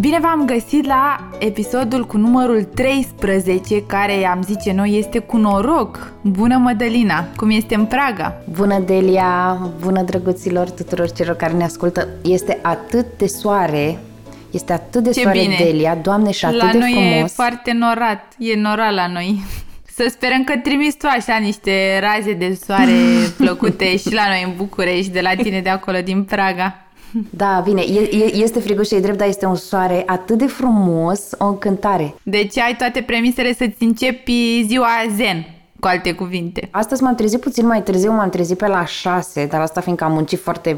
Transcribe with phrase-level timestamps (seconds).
[0.00, 6.12] Bine v-am găsit la episodul cu numărul 13, care am zice noi este cu noroc.
[6.20, 8.42] Bună Mădălina, cum este în Praga?
[8.50, 12.08] Bună Delia, bună drăguților tuturor celor care ne ascultă.
[12.22, 13.98] Este atât de soare,
[14.50, 15.56] este atât de Ce soare bine.
[15.58, 17.30] Delia, Doamne, și atât la de noi frumos.
[17.30, 19.42] e foarte norat, e norat la noi.
[19.96, 22.92] Să sperăm că trimis tu așa niște raze de soare
[23.38, 26.84] plăcute și la noi în București, de la tine de acolo din Praga.
[27.30, 31.20] Da, bine, e, e, este friguș, e drept, dar este un soare atât de frumos,
[31.38, 32.14] o încântare.
[32.22, 35.44] Deci ai toate premisele să-ți începi ziua zen,
[35.80, 36.68] cu alte cuvinte.
[36.70, 40.12] Astăzi m-am trezit puțin mai târziu, m-am trezit pe la 6, dar asta fiindcă am
[40.12, 40.76] muncit foarte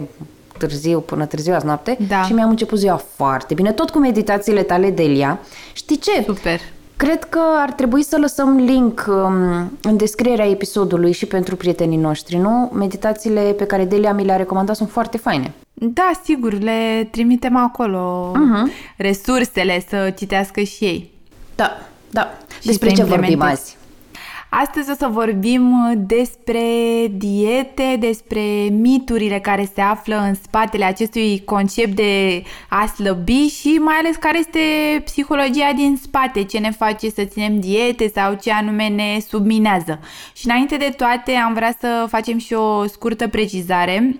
[0.58, 2.22] târziu, până târziu azi noapte Da.
[2.22, 5.38] și mi-am început ziua foarte bine, tot cu meditațiile tale, Delia.
[5.72, 6.22] Știi ce?
[6.26, 6.60] Super.
[7.02, 12.36] Cred că ar trebui să lăsăm link um, în descrierea episodului și pentru prietenii noștri,
[12.36, 12.70] nu?
[12.74, 15.52] Meditațiile pe care Delia mi le-a recomandat sunt foarte faine.
[15.72, 18.94] Da, sigur, le trimitem acolo uh-huh.
[18.96, 21.10] resursele să citească și ei.
[21.54, 21.78] Da,
[22.10, 22.38] da.
[22.60, 23.62] Și Despre să ce vorbim implementezi.
[23.62, 23.76] azi?
[24.54, 26.60] Astăzi o să vorbim despre
[27.10, 33.94] diete, despre miturile care se află în spatele acestui concept de a slăbi și mai
[33.94, 34.58] ales care este
[35.04, 40.00] psihologia din spate, ce ne face să ținem diete sau ce anume ne subminează.
[40.34, 44.16] Și înainte de toate am vrea să facem și o scurtă precizare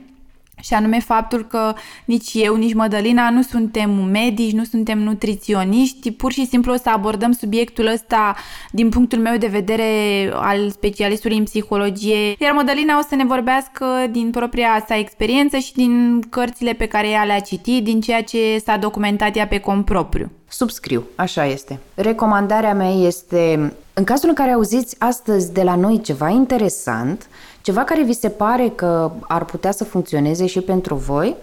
[0.60, 1.74] și anume faptul că
[2.04, 6.90] nici eu, nici Mădălina nu suntem medici, nu suntem nutriționiști, pur și simplu o să
[6.90, 8.36] abordăm subiectul ăsta
[8.70, 9.88] din punctul meu de vedere
[10.34, 15.72] al specialistului în psihologie, iar Mădălina o să ne vorbească din propria sa experiență și
[15.72, 19.84] din cărțile pe care ea le-a citit, din ceea ce s-a documentat ea pe cont
[19.84, 20.30] propriu.
[20.48, 21.78] Subscriu, așa este.
[21.94, 27.26] Recomandarea mea este, în cazul în care auziți astăzi de la noi ceva interesant,
[27.60, 31.36] ceva care vi se pare că ar putea să funcționeze și pentru voi,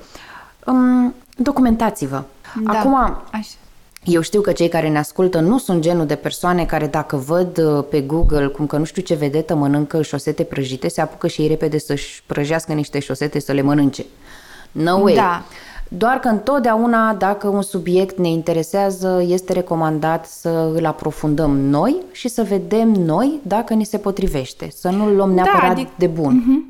[0.66, 2.24] um, documentați-vă.
[2.66, 2.96] Acum,
[3.32, 3.56] Așa.
[4.04, 7.58] Eu știu că cei care ne ascultă nu sunt genul de persoane care dacă văd
[7.58, 11.42] uh, pe Google cum că nu știu ce vedetă mănâncă șosete prăjite, se apucă și
[11.42, 14.06] ei repede să-și prăjească niște șosete să le mănânce.
[14.72, 15.14] No way.
[15.14, 15.44] Da.
[15.92, 22.28] Doar că întotdeauna, dacă un subiect ne interesează, este recomandat să îl aprofundăm noi și
[22.28, 24.70] să vedem noi dacă ni se potrivește.
[24.72, 26.64] Să nu-l luăm neapărat adic- de bun.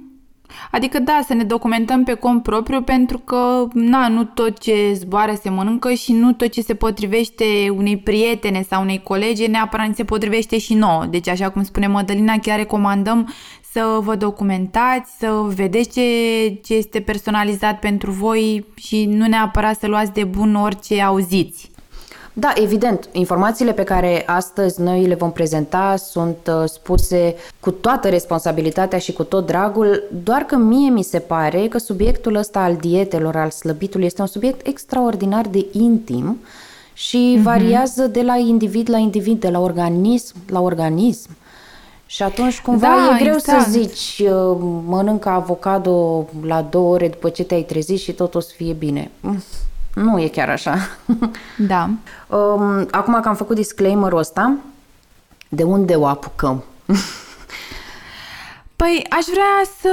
[0.71, 5.33] Adică da, să ne documentăm pe cont propriu pentru că na, nu tot ce zboară
[5.41, 9.95] se mănâncă și nu tot ce se potrivește unei prietene sau unei colege neapărat ni
[9.95, 11.05] se potrivește și nouă.
[11.09, 13.33] Deci așa cum spune Mădălina, chiar recomandăm
[13.73, 16.01] să vă documentați, să vedeți ce,
[16.63, 21.71] ce este personalizat pentru voi și nu neapărat să luați de bun orice auziți.
[22.33, 28.09] Da, evident, informațiile pe care astăzi noi le vom prezenta sunt uh, spuse cu toată
[28.09, 32.75] responsabilitatea și cu tot dragul, doar că mie mi se pare că subiectul ăsta al
[32.75, 36.37] dietelor, al slăbitului, este un subiect extraordinar de intim
[36.93, 37.43] și Mhm.
[37.43, 41.29] variază de la individ la individ, de la organism la organism.
[42.11, 43.61] Și atunci cumva Da, e greu exact.
[43.63, 48.39] să zici uh, mănâncă avocado la două ore după ce te-ai trezit și tot o
[48.39, 49.11] să fie bine.
[49.19, 49.43] Mm,
[50.03, 50.75] Nu e chiar așa.
[51.57, 51.89] Da.
[52.29, 54.53] Um, acum că am făcut disclaimer-ul ăsta,
[55.49, 56.63] de unde o apucăm?
[58.83, 59.89] Păi, aș vrea să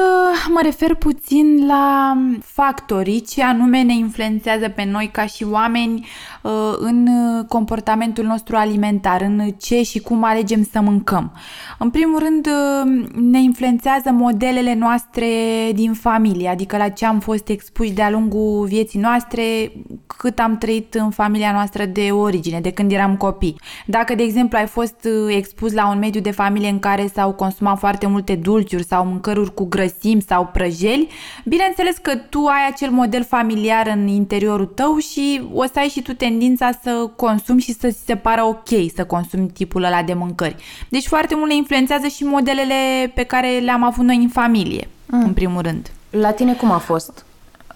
[0.49, 6.07] mă refer puțin la factorii ce anume ne influențează pe noi ca și oameni
[6.43, 7.09] uh, în
[7.49, 11.33] comportamentul nostru alimentar, în ce și cum alegem să mâncăm.
[11.79, 15.27] În primul rând, uh, ne influențează modelele noastre
[15.75, 19.73] din familie, adică la ce am fost expuși de-a lungul vieții noastre,
[20.07, 23.61] cât am trăit în familia noastră de origine, de când eram copii.
[23.87, 27.33] Dacă, de exemplu, ai fost uh, expus la un mediu de familie în care s-au
[27.33, 28.35] consumat foarte multe
[28.77, 31.09] dulciuri sau mâncăruri cu grăsimi sau prăjeli,
[31.45, 36.03] bineînțeles că tu ai acel model familiar în interiorul tău și o să ai și
[36.03, 40.15] tu tendința să consumi și să ți se pară ok să consumi tipul ăla de
[40.15, 40.57] mâncări.
[40.89, 45.23] Deci foarte mult ne influențează și modelele pe care le-am avut noi în familie, mm.
[45.23, 45.91] în primul rând.
[46.11, 47.25] La tine cum a fost?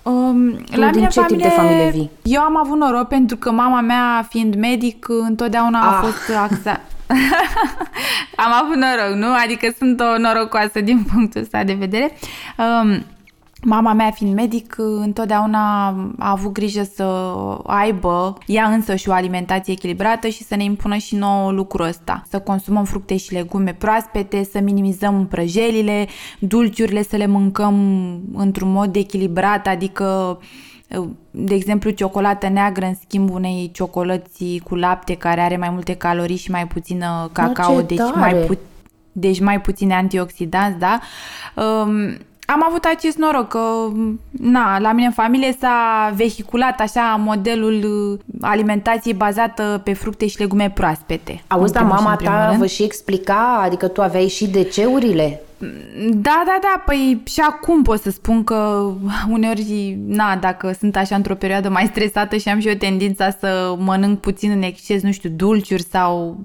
[0.03, 2.11] Um, Tu din ce tip de familie vii?
[2.23, 6.05] Eu am avut noroc pentru că mama mea, fiind medic, întotdeauna a Ah.
[6.05, 6.81] fost axa...
[8.45, 9.35] am avut noroc, nu?
[9.45, 12.13] Adică sunt o norocoasă din punctul ăsta de vedere.
[12.59, 13.05] Um,
[13.63, 15.87] Mama mea, fiind medic, întotdeauna
[16.19, 17.05] a avut grijă să
[17.67, 22.23] aibă ea însă și o alimentație echilibrată și să ne impună și nouă lucrul ăsta.
[22.29, 26.07] Să consumăm fructe și legume proaspete, să minimizăm prăjelile,
[26.39, 27.75] dulciurile să le mâncăm
[28.35, 30.39] într-un mod echilibrat, adică
[31.31, 36.37] de exemplu, ciocolată neagră în schimb unei ciocolăți cu lapte care are mai multe calorii
[36.37, 38.59] și mai puțină cacao, deci mai, pu-
[39.13, 41.01] deci mai puține antioxidanți, da?
[41.55, 42.17] Um,
[42.53, 43.61] am avut acest noroc că,
[44.31, 50.71] na, la mine în familie s-a vehiculat așa modelul alimentației bazată pe fructe și legume
[50.75, 51.43] proaspete.
[51.47, 52.59] Auzi, dar mama ta rând.
[52.59, 53.61] vă și explica?
[53.65, 55.41] Adică tu aveai și DC-urile?
[56.13, 58.91] Da, da, da, păi și acum pot să spun că
[59.35, 63.75] uneori, na, dacă sunt așa într-o perioadă mai stresată și am și o tendința să
[63.79, 66.37] mănânc puțin în exces, nu știu, dulciuri sau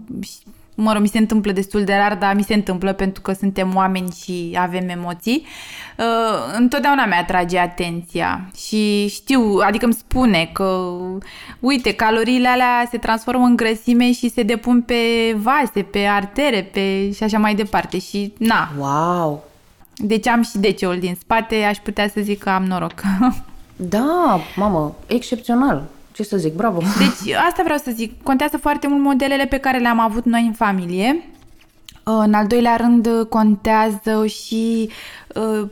[0.76, 3.76] mă rog, mi se întâmplă destul de rar, dar mi se întâmplă pentru că suntem
[3.76, 5.46] oameni și avem emoții,
[5.98, 10.90] uh, întotdeauna mi-atrage atenția și știu, adică îmi spune că,
[11.60, 14.96] uite, caloriile alea se transformă în grăsime și se depun pe
[15.38, 18.70] vase, pe artere, pe și așa mai departe și na.
[18.80, 19.44] Wow!
[19.98, 22.94] Deci am și DC-ul din spate, aș putea să zic că am noroc.
[23.78, 25.84] Da, mamă, excepțional
[26.16, 26.80] ce să zic, bravo!
[26.80, 30.54] Deci asta vreau să zic, contează foarte mult modelele pe care le-am avut noi în
[30.54, 31.30] familie.
[32.04, 34.90] În al doilea rând contează și
[35.36, 35.70] uh,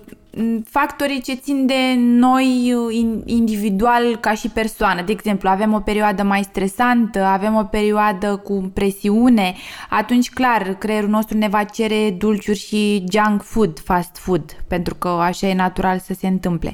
[0.65, 5.01] factorii ce țin de noi uh, individual ca și persoană.
[5.01, 9.55] De exemplu, avem o perioadă mai stresantă, avem o perioadă cu presiune,
[9.89, 15.07] atunci clar, creierul nostru ne va cere dulciuri și junk food, fast food, pentru că
[15.07, 16.73] așa e natural să se întâmple.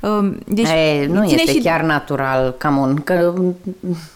[0.00, 1.58] Um, deci, e, nu este și...
[1.58, 3.34] chiar natural, cam un, că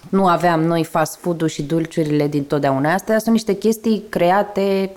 [0.09, 2.93] nu aveam noi fast food-ul și dulciurile din totdeauna.
[2.93, 4.91] Astea sunt niște chestii create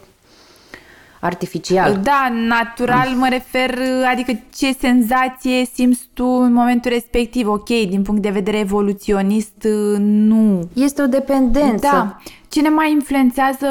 [1.27, 1.99] artificial.
[2.03, 3.79] Da, natural mă refer,
[4.11, 7.47] adică ce senzație simți tu în momentul respectiv.
[7.47, 10.69] Ok, din punct de vedere evoluționist, nu.
[10.73, 11.87] Este o dependență.
[11.91, 12.17] Da.
[12.49, 13.67] Ce ne mai influențează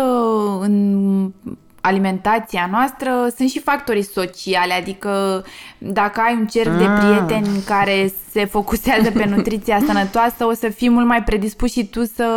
[0.60, 1.32] în
[1.86, 5.44] alimentația noastră sunt și factorii sociale, adică
[5.78, 6.78] dacă ai un cerc mm.
[6.78, 6.98] de ah.
[6.98, 12.04] prieteni care se focusează pe nutriția sănătoasă, o să fii mult mai predispus și tu
[12.04, 12.28] să,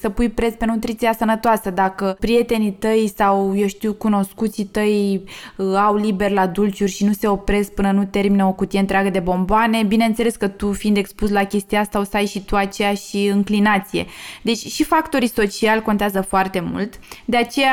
[0.00, 1.70] să pui preț pe nutriția sănătoasă.
[1.70, 5.24] Dacă prietenii tăi sau, eu știu, cunoscuții tăi
[5.56, 9.10] uh, au liber la dulciuri și nu se opresc până nu termină o cutie întreagă
[9.10, 12.56] de bomboane, bineînțeles că tu, fiind expus la chestia asta, o să ai și tu
[12.56, 14.06] aceeași înclinație.
[14.42, 16.94] Deci și factorii sociali contează foarte mult.
[17.24, 17.72] De aceea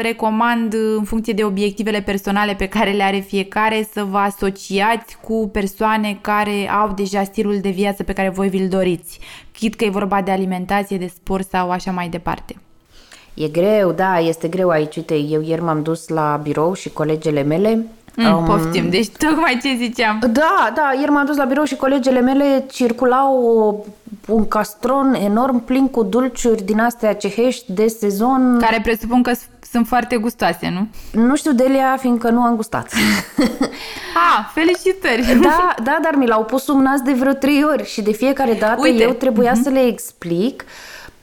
[0.00, 5.48] recomand, în funcție de obiectivele personale pe care le are fiecare, să vă asociați cu
[5.52, 9.18] persoane care au deja deja stilul de viață pe care voi vi-l doriți,
[9.52, 12.56] chit că e vorba de alimentație, de sport sau așa mai departe.
[13.34, 14.96] E greu, da, este greu aici.
[14.96, 17.86] Uite, eu ieri m-am dus la birou și colegele mele
[18.16, 20.18] Mm, um, poftim, deci tocmai ce ziceam.
[20.32, 23.86] Da, da, ieri m-am dus la birou și colegele mele circulau
[24.26, 28.58] un castron enorm plin cu dulciuri din astea cehești de sezon.
[28.60, 29.32] Care presupun că
[29.70, 30.88] sunt foarte gustoase, nu?
[31.22, 32.92] Nu știu, Delia, fiindcă nu am gustat.
[34.28, 35.38] ah, felicitări!
[35.42, 38.54] Da, da, dar mi l-au pus sub nas de vreo trei ori și de fiecare
[38.54, 39.02] dată Uite.
[39.02, 39.62] eu trebuia uh-huh.
[39.62, 40.64] să le explic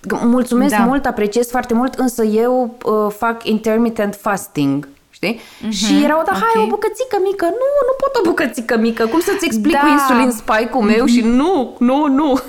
[0.09, 0.83] Mulțumesc da.
[0.83, 5.39] mult, apreciez foarte mult, însă eu uh, fac intermittent fasting știi?
[5.39, 5.69] Uh-huh.
[5.69, 6.41] Și erau, da, okay.
[6.53, 7.45] hai, o bucățică mică.
[7.45, 9.05] Nu, nu pot o bucățică mică.
[9.05, 9.79] Cum să-ți explic da.
[9.79, 11.13] cu insulin spike-ul meu uh-huh.
[11.13, 12.29] și nu, nu, nu.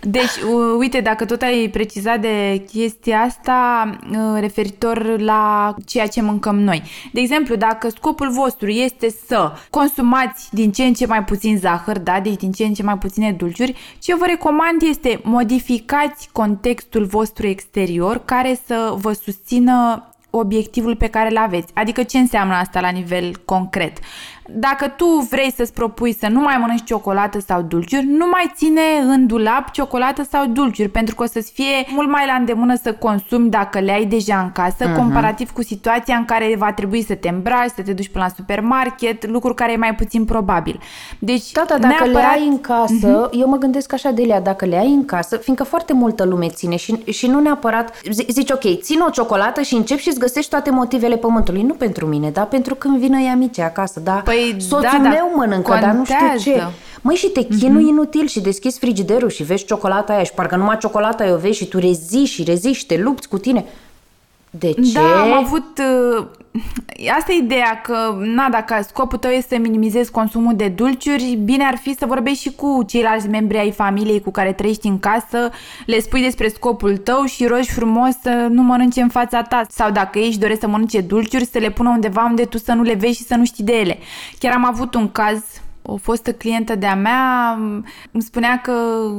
[0.00, 0.36] Deci,
[0.78, 6.82] uite, dacă tot ai precizat de chestia asta ă, referitor la ceea ce mâncăm noi.
[7.12, 11.98] De exemplu, dacă scopul vostru este să consumați din ce în ce mai puțin zahăr,
[11.98, 17.04] da, deci din ce în ce mai puține dulciuri, ce vă recomand este modificați contextul
[17.04, 20.02] vostru exterior care să vă susțină
[20.38, 21.72] obiectivul pe care îl aveți.
[21.74, 23.98] Adică ce înseamnă asta la nivel concret?
[24.50, 28.80] Dacă tu vrei să-ți propui să nu mai mănânci ciocolată sau dulciuri, nu mai ține
[29.02, 32.92] în dulap ciocolată sau dulciuri, pentru că o să-ți fie mult mai la îndemână să
[32.92, 34.96] consumi dacă le ai deja în casă, uh-huh.
[34.96, 38.34] comparativ cu situația în care va trebui să te îmbraci, să te duci până la
[38.36, 40.80] supermarket, lucru care e mai puțin probabil.
[41.18, 42.12] Deci, Tata, dacă neapărat...
[42.12, 43.38] le ai în casă, uh-huh.
[43.38, 46.76] eu mă gândesc așa, Delia, dacă le ai în casă, fiindcă foarte multă lume ține
[46.76, 50.70] și, și nu neapărat, zici, ok, țin o ciocolată și începi și îți găsești toate
[50.70, 51.62] motivele pământului.
[51.62, 54.12] Nu pentru mine, dar pentru când vină ea mici acasă, da?
[54.12, 55.86] Păi Păi, Soțul da, meu mănâncă, contează.
[55.86, 56.62] dar nu știu ce.
[57.00, 57.88] Măi, și te chinui uh-huh.
[57.88, 61.58] inutil și deschizi frigiderul și vezi ciocolata aia și parcă numai ciocolata aia o vezi
[61.58, 63.64] și tu reziști și reziști și te lupți cu tine.
[64.50, 64.92] De ce?
[64.92, 65.80] Da, am avut...
[66.18, 66.26] Uh,
[67.16, 71.64] asta e ideea că, na, dacă scopul tău este să minimizezi consumul de dulciuri, bine
[71.64, 75.50] ar fi să vorbești și cu ceilalți membri ai familiei cu care trăiești în casă,
[75.86, 79.66] le spui despre scopul tău și rogi frumos să nu mănânce în fața ta.
[79.68, 82.82] Sau dacă ești doresc să mănânce dulciuri, să le pună undeva unde tu să nu
[82.82, 83.98] le vezi și să nu știi de ele.
[84.38, 85.44] Chiar am avut un caz
[85.90, 87.52] o fostă clientă de-a mea
[88.10, 88.72] îmi spunea că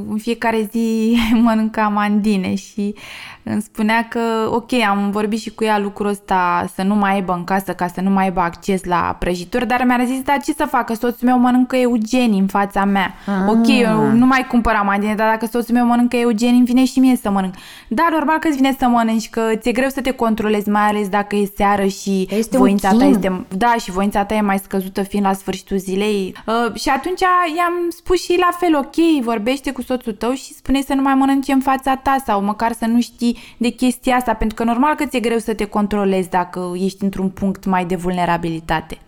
[0.08, 2.94] în fiecare zi mănâncă amandine și
[3.42, 4.20] îmi spunea că,
[4.50, 7.86] ok, am vorbit și cu ea lucrul ăsta să nu mai aibă în casă ca
[7.86, 10.94] să nu mai aibă acces la prăjituri, dar mi-a zis, dar ce să facă?
[10.94, 13.14] Soțul meu mănâncă eugenii în fața mea.
[13.26, 13.48] Ah.
[13.48, 16.98] Ok, eu nu mai cumpăr amandine, dar dacă soțul meu mănâncă eugenii, îmi vine și
[16.98, 17.54] mie să mănânc.
[17.88, 21.08] Da, normal că îți vine să mănânci, că ți-e greu să te controlezi, mai ales
[21.08, 23.46] dacă e seară și este voința ta este...
[23.56, 26.34] Da, și voința ta e mai scăzută fiind la sfârșitul zilei.
[26.46, 27.20] Uh, și atunci
[27.56, 31.14] i-am spus și la fel, ok, vorbește cu soțul tău și spune să nu mai
[31.14, 34.94] mănânce în fața ta sau măcar să nu știi de chestia asta, pentru că normal
[34.94, 38.98] că ți-e greu să te controlezi dacă ești într-un punct mai de vulnerabilitate.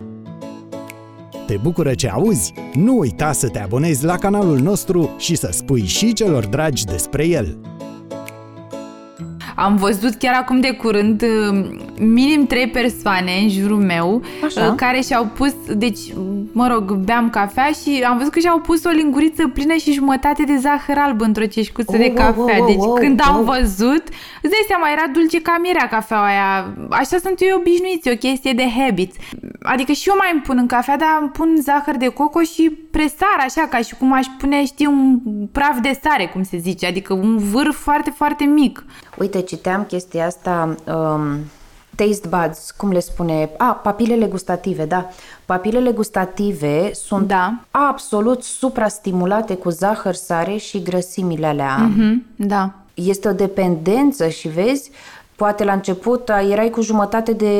[1.47, 2.53] Te bucură ce auzi?
[2.73, 7.27] Nu uita să te abonezi la canalul nostru și să spui și celor dragi despre
[7.27, 7.57] el.
[9.55, 11.65] Am văzut chiar acum de curând uh,
[11.99, 14.67] minim trei persoane în jurul meu Așa.
[14.67, 15.99] Uh, care și-au pus, deci,
[16.51, 20.43] mă rog, beam cafea și am văzut că și-au pus o linguriță plină și jumătate
[20.43, 22.57] de zahăr alb într-o ceșcuță oh, de cafea.
[22.57, 23.27] Oh, oh, deci oh, când oh.
[23.29, 24.03] am văzut,
[24.41, 26.73] îți dai seama, era dulce ca mirea cafeaua aia.
[26.89, 29.15] Așa sunt eu obișnuiți, o chestie de habit.
[29.61, 32.71] Adică și eu mai îmi pun în cafea, dar îmi pun zahăr de coco și
[32.91, 35.19] presar, așa, ca și cum aș pune, știi, un
[35.51, 38.85] praf de sare, cum se zice, adică un vârf foarte, foarte mic.
[39.17, 41.37] Uite, citeam chestia asta, um,
[41.95, 43.49] taste buds, cum le spune?
[43.57, 45.09] A, papilele gustative, da.
[45.45, 47.53] Papilele gustative sunt da.
[47.71, 51.89] absolut suprastimulate cu zahăr, sare și grăsimile alea.
[51.89, 52.73] Mm-hmm, da.
[52.93, 54.91] Este o dependență și vezi,
[55.35, 57.55] poate la început erai cu jumătate de,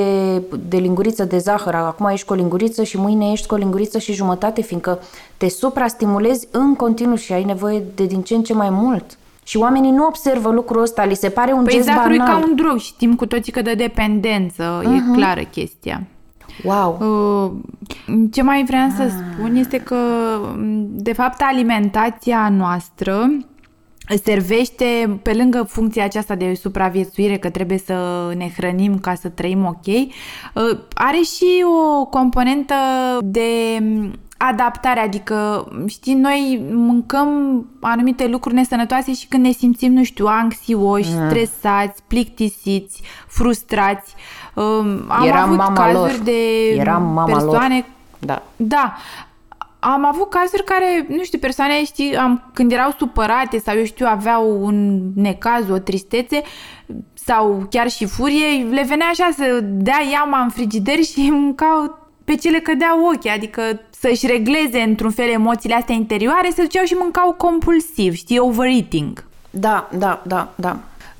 [0.68, 3.98] de linguriță de zahăr, acum ești cu o linguriță și mâine ești cu o linguriță
[3.98, 5.00] și jumătate, fiindcă
[5.38, 9.18] te suprastimulezi în continuu și ai nevoie de din ce în ce mai mult.
[9.44, 12.08] Și oamenii nu observă lucrul ăsta, li se pare un păi gest banal.
[12.08, 14.86] Păi ca un drog, știm cu toții că de dependență, uh-huh.
[14.86, 15.14] e mhm.
[15.14, 16.02] clară chestia.
[16.64, 16.98] Wow!
[17.00, 17.52] Uh,
[18.32, 18.94] ce mai vreau ah.
[18.96, 19.98] să spun este că,
[20.90, 23.30] de fapt, alimentația noastră
[24.24, 29.66] servește, pe lângă funcția aceasta de supraviețuire, că trebuie să ne hrănim ca să trăim
[29.66, 31.66] ok, uh, are și
[31.98, 32.74] o componentă
[33.22, 33.42] de
[34.50, 37.28] adaptare, adică, știi, noi mâncăm
[37.82, 41.30] anumite lucruri nesănătoase și când ne simțim, nu știu, anxioși, mm.
[41.30, 44.16] stresați, plictisiți, frustrați.
[44.54, 46.24] Um, am Eram avut mama cazuri lor.
[46.24, 47.74] de Eram mama persoane...
[47.76, 47.86] Lor.
[48.20, 48.42] Da.
[48.56, 48.94] Da.
[49.80, 54.06] Am avut cazuri care, nu știu, persoane, știi, am, când erau supărate sau, eu știu,
[54.10, 56.42] aveau un necaz, o tristețe
[57.14, 62.36] sau chiar și furie, le venea așa să dea iama în frigider și mâncau pe
[62.36, 63.62] ce le cădeau ochii, adică
[64.00, 69.24] să-și regleze într-un fel emoțiile astea interioare, se duceau și mâncau compulsiv, știi, overeating.
[69.50, 70.78] Da, da, da, da.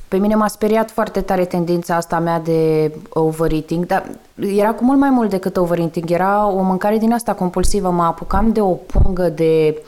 [0.08, 4.06] Pe mine m-a speriat foarte tare tendința asta mea de overeating, dar
[4.36, 6.12] era cu mult mai mult decât overeating.
[6.12, 7.90] Era o mâncare din asta compulsivă.
[7.90, 9.84] Mă apucam de o pungă de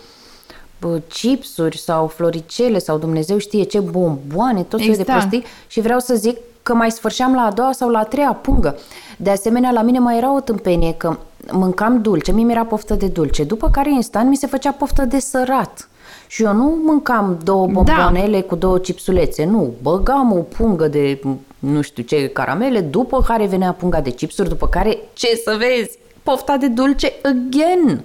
[1.08, 4.98] chipsuri sau floricele sau Dumnezeu știe ce bomboane, tot exact.
[4.98, 8.04] de prostii și vreau să zic că mai sfârșeam la a doua sau la a
[8.04, 8.78] treia pungă.
[9.18, 11.18] De asemenea, la mine mai era o tâmpenie că
[11.52, 15.20] mâncam dulce, mie mi-era poftă de dulce, după care instant mi se făcea poftă de
[15.20, 15.90] sărat.
[16.28, 17.72] Și eu nu mâncam două da.
[17.72, 18.46] bomboanele da.
[18.46, 21.20] cu două chipsulețe, nu, băgam o pungă de
[21.60, 25.98] nu știu ce caramele, după care venea punga de chipsuri, după care, ce să vezi,
[26.24, 28.04] pofta de dulce again.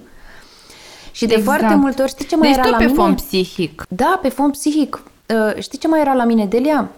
[1.11, 1.57] Și de exact.
[1.57, 2.95] foarte multe ori, știi ce mai deci era la pe mine?
[2.97, 3.85] fond psihic.
[3.89, 5.03] Da, pe fond psihic.
[5.29, 6.89] Uh, știi ce mai era la mine, Delia?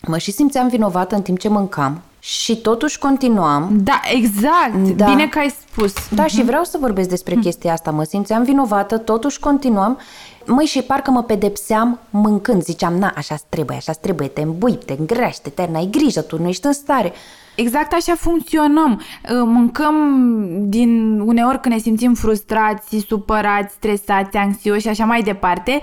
[0.00, 3.70] Mă și simțeam vinovată în timp ce mâncam și totuși continuam.
[3.82, 4.96] Da, exact.
[4.96, 5.04] Da.
[5.04, 5.92] Bine că ai spus.
[6.10, 6.28] Da, uh-huh.
[6.28, 7.42] și vreau să vorbesc despre uh-huh.
[7.42, 7.90] chestia asta.
[7.90, 9.98] Mă simțeam vinovată, totuși continuam.
[10.46, 12.62] Măi, și parcă mă pedepseam mâncând.
[12.62, 16.48] Ziceam, na, așa trebuie, așa trebuie, te îmbui, te îngrește, te n-ai grijă, tu nu
[16.48, 17.12] ești în stare.
[17.56, 19.02] Exact așa funcționăm.
[19.30, 19.94] Ă, mâncăm
[20.60, 25.80] din uneori când ne simțim frustrați, supărați, stresați, anxioși și așa mai departe,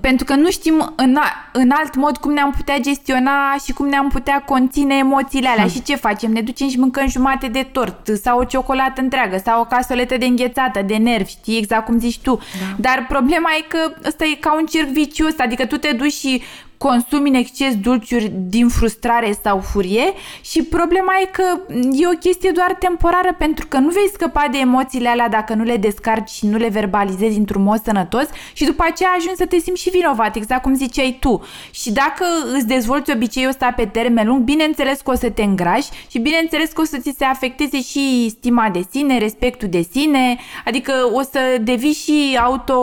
[0.00, 1.18] pentru că nu știm în,
[1.52, 5.62] în alt mod cum ne-am putea gestiona și cum ne-am putea conține emoțiile alea.
[5.62, 5.72] Hmm.
[5.72, 6.32] Și ce facem?
[6.32, 10.24] Ne ducem și mâncăm jumate de tort sau o ciocolată întreagă sau o casoletă de
[10.24, 11.58] înghețată, de nervi, știi?
[11.58, 12.34] Exact cum zici tu.
[12.34, 12.76] Da.
[12.76, 16.42] Dar problema e că ăsta e ca un cerc vicios, adică tu te duci și
[16.78, 21.60] consumi în exces dulciuri din frustrare sau furie și problema e că
[21.92, 25.62] e o chestie doar temporară pentru că nu vei scăpa de emoțiile alea dacă nu
[25.62, 29.58] le descarci și nu le verbalizezi într-un mod sănătos și după aceea ajungi să te
[29.58, 31.42] simți și vinovat, exact cum ziceai tu.
[31.70, 35.88] Și dacă îți dezvolți obiceiul ăsta pe termen lung, bineînțeles că o să te îngrași
[36.10, 40.38] și bineînțeles că o să ți se afecteze și stima de sine, respectul de sine,
[40.64, 42.78] adică o să devii și auto,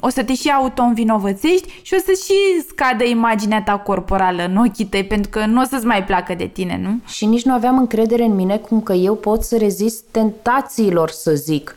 [0.00, 4.84] o să te și auto-învinovățești și o să și scadă imaginea ta corporală în ochii
[4.84, 6.98] tăi, pentru că nu o să-ți mai placă de tine, nu?
[7.06, 11.32] Și nici nu aveam încredere în mine cum că eu pot să rezist tentațiilor, să
[11.34, 11.76] zic.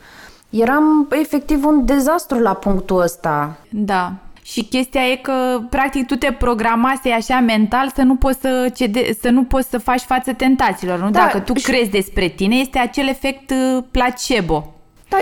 [0.49, 3.57] Eram efectiv un dezastru la punctul ăsta.
[3.69, 4.13] Da.
[4.41, 9.13] Și chestia e că, practic, tu te programase așa mental să nu poți să, cede,
[9.21, 11.09] să, nu poți să faci față tentațiilor, nu?
[11.09, 14.74] Da, Dacă tu și- crezi despre tine, este acel efect uh, placebo.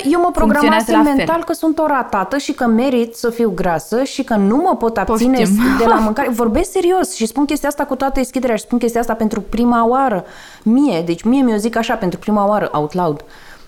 [0.04, 1.14] Da, eu mă Funcționează programasem la fel.
[1.16, 4.76] mental că sunt o ratată și că merit să fiu grasă și că nu mă
[4.76, 5.64] pot abține Poftim.
[5.78, 6.30] de la mâncare.
[6.30, 9.88] Vorbesc serios și spun chestia asta cu toată deschiderea și spun chestia asta pentru prima
[9.88, 10.26] oară.
[10.64, 13.24] Mie, deci mie mi-o zic așa pentru prima oară, out loud.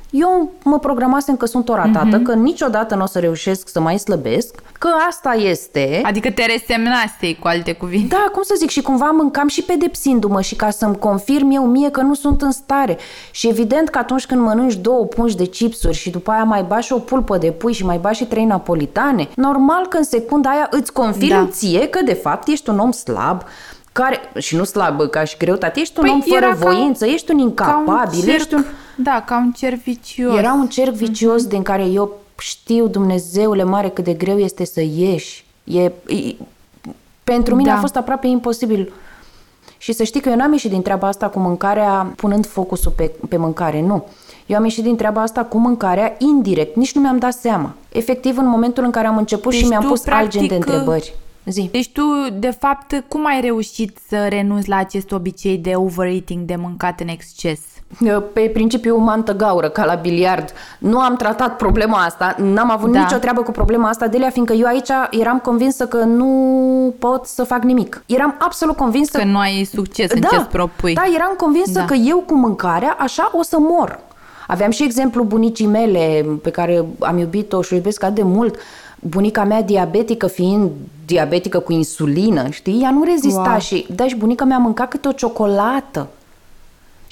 [0.09, 3.99] Eu mă programasem că sunt o ratată, că niciodată nu o să reușesc să mai
[3.99, 6.01] slăbesc, că asta este...
[6.03, 8.07] Adică te resemnase cu alte cuvinte.
[8.15, 11.89] Da, cum să zic, și cumva mâncam și pedepsindu-mă și ca să-mi confirm eu mie
[11.89, 12.97] că nu sunt în stare.
[13.31, 16.93] Și evident că atunci când mănânci două pungi de chipsuri și după aia mai bași
[16.93, 20.67] o pulpă de pui și mai bași și trei napolitane, normal că în secunda aia
[20.71, 21.47] îți confirm Da.
[21.51, 23.41] ție că de fapt ești un om slab,
[23.91, 26.75] care, și nu slab ca și greutate, ești un Păi om fără era ca un-
[26.75, 28.65] voință, ești un incapabil, cerc, ești un...
[28.95, 30.37] Da, ca un cerc vicios.
[30.37, 34.81] Era un cerc vicios din care eu știu, Dumnezeule mare, cât de greu este să
[34.81, 35.45] ieși.
[35.63, 35.91] E, e,
[37.23, 37.75] pentru mine Da.
[37.75, 38.93] a fost aproape imposibil.
[39.77, 43.11] Și să știi că eu n-am ieșit din treaba asta cu mâncarea punând focusul pe,
[43.29, 44.05] pe mâncare, nu.
[44.45, 47.75] Eu am ieșit din treaba asta cu mâncarea indirect, nici nu mi-am dat seama.
[47.91, 50.47] Efectiv, în momentul în care am început Deci și mi-am tu, pus alt gen de
[50.47, 51.13] practic, întrebări.
[51.45, 51.69] Zi.
[51.71, 52.01] Deci tu,
[52.33, 57.07] de fapt, cum ai reușit să renunți la acest obicei de overeating, de mâncat în
[57.07, 57.59] exces?
[58.33, 60.53] Pe principiu mantă gaură, ca la biliard.
[60.77, 62.99] Nu am tratat problema asta, n-am avut Da.
[62.99, 67.43] nicio treabă cu problema asta, Delia, fiindcă eu aici eram convinsă că nu pot să
[67.43, 68.03] fac nimic.
[68.05, 69.17] Eram absolut convinsă...
[69.17, 70.93] Că nu ai succes în ce-ți propui.
[70.93, 71.85] Da, eram convinsă Da.
[71.85, 73.99] că eu cu mâncarea așa o să mor.
[74.47, 78.55] Aveam și exemplu bunicii mele, pe care am iubit-o și o iubesc atât de mult.
[78.99, 80.71] Bunica mea diabetică, fiind
[81.05, 83.59] diabetică cu insulină, știi, ea nu rezista Wow.
[83.59, 86.07] și, da, și bunica mea mânca câte o ciocolată.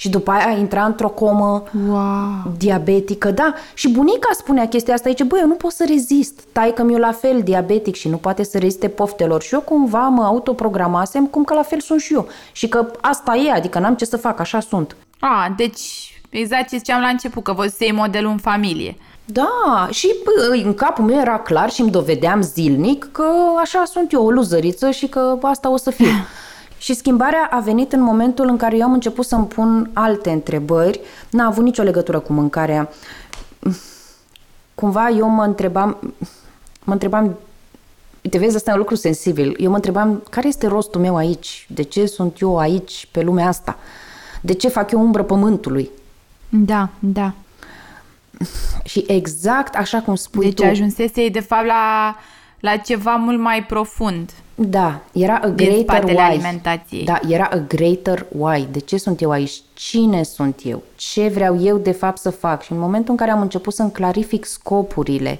[0.04, 2.52] Și după aia intra într-o comă Wow.
[2.58, 3.54] diabetică, da.
[3.74, 6.40] Și bunica spunea chestia asta, zice, băi, eu nu pot să rezist.
[6.52, 9.42] Taică mi la fel diabetic și nu poate să reziste poftelor.
[9.42, 12.28] Și eu cumva mă autoprogramasem cum că la fel sunt și eu.
[12.52, 14.96] Și că asta e, adică n-am ce să fac, așa sunt.
[15.18, 15.80] A, deci
[16.30, 18.96] exact ce ziceam la început, că voi să iei modelul în familie.
[19.24, 23.26] Da, și bă, în capul meu era clar și îmi dovedeam zilnic că
[23.60, 26.06] așa sunt eu, o luzăriță și că asta o să fiu.
[26.84, 31.00] Și schimbarea a venit în momentul în care eu am început să-mi pun alte întrebări.
[31.30, 32.88] N-a avut nicio legătură cu mâncarea.
[34.74, 36.14] Cumva eu mă întrebam,
[36.84, 37.38] mă întrebam,
[38.30, 39.56] te vezi, asta e un lucru sensibil.
[39.58, 41.66] Eu mă întrebam, care este rostul meu aici?
[41.70, 43.78] De ce sunt eu aici, pe lumea asta?
[44.40, 45.90] De ce fac eu umbră pământului?
[46.48, 47.32] Da, da.
[48.84, 50.64] Și exact așa cum spui Deci tu.
[50.64, 52.16] ajunsese de fapt la,
[52.60, 54.30] la ceva mult mai profund.
[54.54, 56.20] Da, era a Din greater spatele why.
[56.30, 57.04] alimentației.
[57.04, 58.68] Da, era a greater why.
[58.72, 59.62] De ce sunt eu aici?
[59.74, 60.82] Cine sunt eu?
[60.96, 62.62] Ce vreau eu de fapt să fac?
[62.62, 65.38] Și în momentul în care am început să-mi clarific scopurile,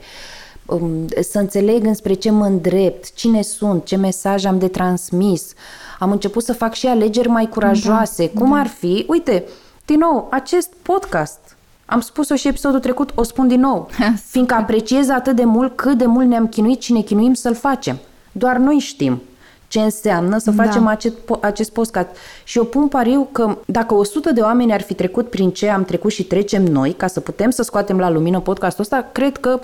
[0.67, 5.53] um, să înțeleg înspre ce mă îndrept, cine sunt, ce mesaj am de transmis,
[5.99, 8.31] am început să fac și alegeri mai curajoase.
[8.35, 9.05] Da, Cum ar fi?
[9.09, 9.45] Uite,
[9.85, 11.39] din nou, acest podcast.
[11.87, 13.89] Am spus-o și episodul trecut, o spun din nou.
[14.31, 17.99] Fiindcă apreciez atât de mult cât de mult ne-am chinuit și ne chinuim să-l facem.
[18.37, 19.23] Doar noi știm
[19.69, 20.65] ce înseamnă să Da.
[20.65, 22.09] facem acest, po- acest podcast.
[22.45, 25.85] Și eu pun pariu că dacă 100 de oameni ar fi trecut prin ce am
[25.85, 29.61] trecut și trecem noi, ca să putem să scoatem la lumină podcastul ăsta, cred că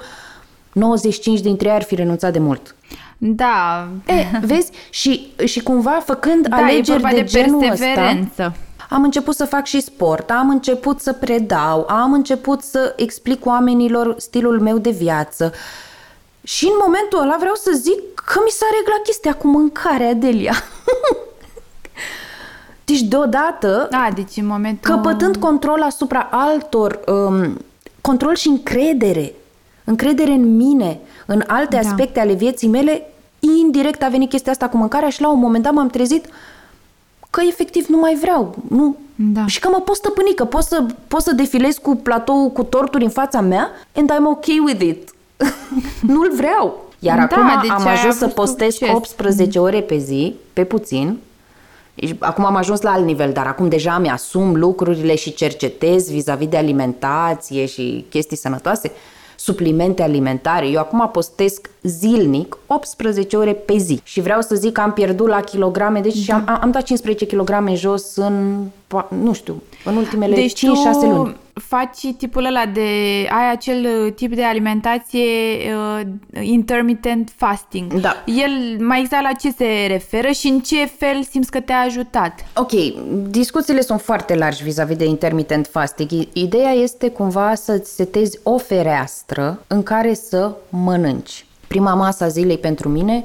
[0.72, 2.74] 95 dintre ei ar fi renunțat de mult.
[3.18, 4.70] Da, E, vezi?
[4.90, 8.54] Și, și cumva făcând da e alegeri vorba de, de, genul ăsta, perseverență.
[8.88, 14.14] am început să fac și sport, am început să predau, am început să explic oamenilor
[14.18, 15.52] stilul meu de viață.
[16.42, 20.54] Și în momentul ăla vreau să zic că mi s-a reglat chestia cu mâncarea, Delia.
[22.84, 24.94] deci deodată, Da, deci în momentul...
[24.94, 27.56] căpătând control asupra altor, um,
[28.00, 29.34] control și încredere,
[29.84, 31.88] încredere în mine, în alte Da.
[31.88, 33.06] aspecte ale vieții mele,
[33.38, 36.26] indirect a venit chestia asta cu mâncarea și la un moment dat m-am trezit
[37.30, 38.54] că efectiv nu mai vreau.
[38.68, 39.46] Nu, Da.
[39.46, 43.04] Și că mă pot stăpâni, că pot să, pot să defilez cu platou cu torturi
[43.04, 45.08] în fața mea and I'm ok with it.
[46.14, 46.88] Nu-l vreau.
[46.98, 48.94] Iar Da, acum deci am ai ajuns să avut postez succes.
[48.94, 51.18] 18 ore pe zi, pe puțin.
[51.94, 56.48] Și Acum am ajuns la alt nivel, dar acum deja mi-asum lucrurile și cercetez vis-a-vis
[56.48, 58.92] de alimentație și chestii sănătoase,
[59.36, 60.66] suplimente alimentare.
[60.68, 65.28] Eu acum postez zilnic 18 ore pe zi și vreau să zic că am pierdut
[65.28, 66.34] la kilograme, deci Da.
[66.34, 68.64] am, am dat 15 kg jos în
[69.08, 70.62] nu știu, în ultimele Deci 5-6
[71.00, 71.36] tu luni.
[71.54, 72.80] faci tipul ăla de,
[73.30, 75.20] ai acel uh, tip de alimentație
[76.00, 76.06] uh,
[76.40, 77.92] intermittent fasting.
[78.00, 78.16] Da.
[78.26, 82.32] El mai exact la ce se referă și în ce fel simți că te-a ajutat?
[82.56, 82.70] Ok,
[83.30, 86.10] discuțiile sunt foarte largi vis-a-vis de intermittent fasting.
[86.10, 91.44] I- Ideea este cumva să-ți setezi o fereastră în care să mănânci.
[91.68, 93.24] Prima masă a zilei pentru mine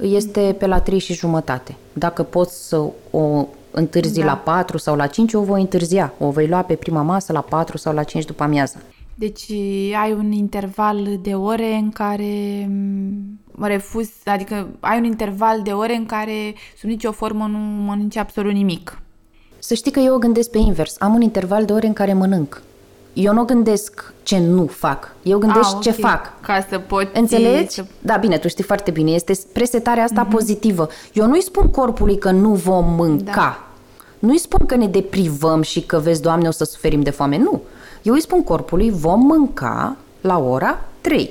[0.00, 1.74] este pe la 3 și jumătate.
[1.92, 4.24] Dacă poți să o întârzi Da.
[4.24, 6.12] la 4 sau la 5, o voi întârzia.
[6.18, 8.82] O voi lua pe prima masă la 4 sau la 5 după amiază.
[9.14, 9.50] Deci
[10.02, 15.94] ai un interval de ore în care m, refuz, adică ai un interval de ore
[15.94, 19.00] în care sub nicio formă nu mănânci absolut nimic.
[19.58, 20.96] Să știi că eu o gândesc pe invers.
[20.98, 22.62] Am un interval de ore în care mănânc.
[23.20, 25.12] Eu nu gândesc ce nu fac.
[25.22, 25.98] Eu gândesc Ah, ce ok.
[25.98, 26.40] fac.
[26.40, 27.08] Ca să poți...
[27.14, 27.74] Înțelegi?
[27.74, 27.84] Să...
[28.00, 29.10] Da, bine, tu știi foarte bine.
[29.10, 30.30] Este presetarea asta Mhm.
[30.30, 30.88] pozitivă.
[31.12, 33.32] Eu nu-i spun corpului că nu vom mânca.
[33.34, 33.66] Da.
[34.18, 37.38] Nu-i spun că ne deprivăm și că, vezi, Doamne, o să suferim de foame.
[37.38, 37.60] Nu.
[38.02, 41.30] Eu îi spun corpului, vom mânca la ora 3.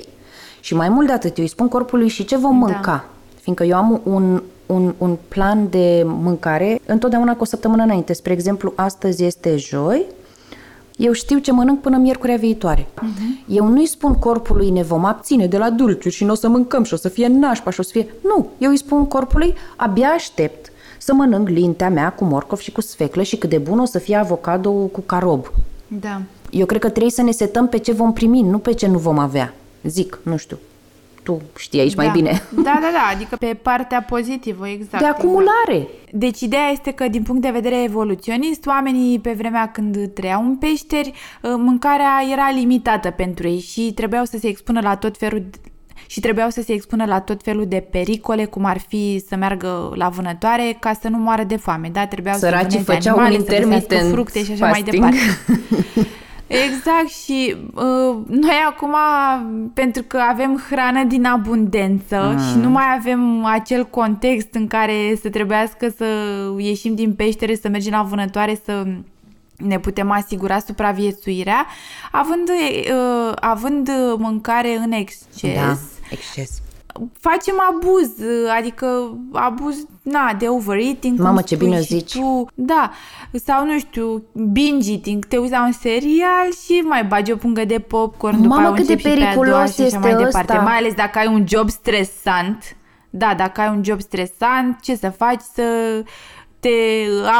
[0.60, 2.66] Și mai mult de atât, eu îi spun corpului și ce vom Da.
[2.66, 3.04] mânca.
[3.40, 8.12] Fiindcă eu am un, un, un plan de mâncare întotdeauna cu o săptămână înainte.
[8.12, 10.04] Spre exemplu, astăzi este joi,
[10.98, 12.82] eu știu ce mănânc până miercurea viitoare.
[12.82, 13.46] Uh-huh.
[13.48, 16.84] Eu nu-i spun corpului ne vom abține de la dulciuri și nu o să mâncăm
[16.84, 18.06] și o să fie nașpa și o să fie...
[18.22, 22.80] Nu, eu îi spun corpului abia aștept să mănânc lintea mea cu morcov și cu
[22.80, 25.52] sfeclă și cât de bun o să fie avocado cu carob.
[26.00, 26.20] Da.
[26.50, 28.98] Eu cred că trebuie să ne setăm pe ce vom primi, nu pe ce nu
[28.98, 29.54] vom avea.
[29.82, 30.58] Zic, nu știu.
[31.28, 32.12] Tu știi aici mai da.
[32.12, 32.30] bine.
[32.54, 35.02] Da, da, da, adică pe partea pozitivă, exact.
[35.02, 35.86] De acumulare.
[36.12, 40.56] Deci ideea este că din punct de vedere evoluționist, oamenii pe vremea când trăiau în
[40.56, 45.42] peșteri, uh, mâncarea era limitată pentru ei și trebuiau să se expună la tot felul
[45.50, 45.58] de-
[46.06, 49.92] și trebuiau să se expună la tot felul de pericole, cum ar fi să meargă
[49.94, 52.06] la vânătoare ca să nu moară de foame, da?
[52.06, 54.94] Trebuiau Săracii să vâneze făceau un animale, să găsească intermittent fructe și așa mai fasting.
[55.04, 55.18] departe.
[56.48, 58.94] Exact și uh, noi acum,
[59.74, 62.38] pentru că avem hrană din abundență Mm.
[62.50, 66.04] și nu mai avem acel context în care să trebuiască să
[66.58, 68.86] ieșim din peștere, să mergem la vânătoare, să
[69.56, 71.66] ne putem asigura supraviețuirea,
[72.10, 75.76] având, uh, având mâncare în exces, Da,
[76.10, 76.50] exces.
[77.20, 78.10] Facem abuz,
[78.58, 81.16] adică abuz, na, de overeating.
[81.16, 82.12] cum Mamă, ce spui bine o și zici.
[82.12, 82.90] Tu, da,
[83.32, 87.64] sau nu știu, binge eating, te uiți la un serial și mai bagi o pungă
[87.64, 89.84] de popcorn, după Mamă, aia cât de începi și pe a doua periculos și așa
[89.84, 90.52] este mai departe.
[90.52, 90.62] ăsta.
[90.64, 92.76] Mai ales dacă ai un job stresant,
[93.10, 95.40] da, dacă ai un job stresant, ce să faci?
[95.54, 95.62] Să
[96.60, 96.68] te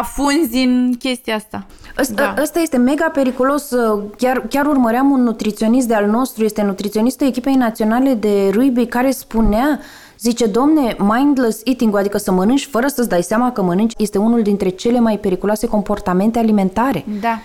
[0.00, 1.66] afunzi în chestia asta.
[1.98, 2.42] Ăsta, da.
[2.42, 3.70] ăsta este mega periculos.
[3.70, 8.86] uh, Chiar, chiar urmăream un nutriționist de al nostru, este nutriționistul echipei naționale de rugby,
[8.86, 9.80] care spunea,
[10.18, 14.42] zice, domne, mindless eating adică să mănânci fără să-ți dai seama că mănânci, este unul
[14.42, 17.04] dintre cele mai periculoase comportamente alimentare.
[17.20, 17.38] Da.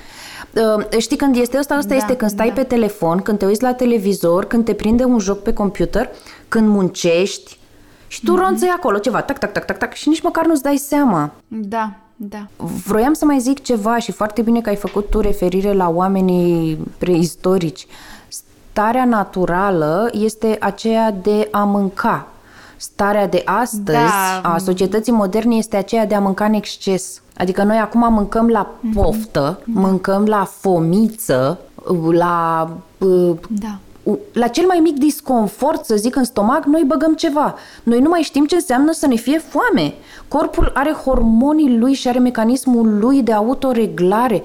[0.77, 1.77] Uh, știi când este ăsta?
[1.77, 2.53] Ăsta Da, este când stai da.
[2.53, 6.09] pe telefon, când te uiți la televizor, când te prinde un joc pe computer,
[6.47, 7.57] când muncești
[8.13, 8.41] și tu Mhm.
[8.41, 11.31] ronțăi acolo ceva, tac, tac, tac, tac, tac și nici măcar nu-ți dai seama.
[11.47, 12.47] Da, da.
[12.85, 16.77] Vroiam să mai zic ceva și foarte bine că ai făcut tu referire la oamenii
[16.97, 17.87] preistorici.
[18.27, 22.27] Starea naturală este aceea de a mânca.
[22.77, 23.89] Starea de astăzi
[24.41, 24.41] Da.
[24.49, 27.21] a societății moderne este aceea de a mânca în exces.
[27.37, 31.59] Adică noi acum mâncăm la poftă, mâncăm la fomiță,
[32.11, 33.77] la uh, Da.
[34.33, 37.55] La cel mai mic disconfort, să zic, în stomac, noi băgăm ceva.
[37.83, 39.93] Noi nu mai știm ce înseamnă să ne fie foame.
[40.27, 44.43] Corpul are hormonii lui și are mecanismul lui de autoreglare.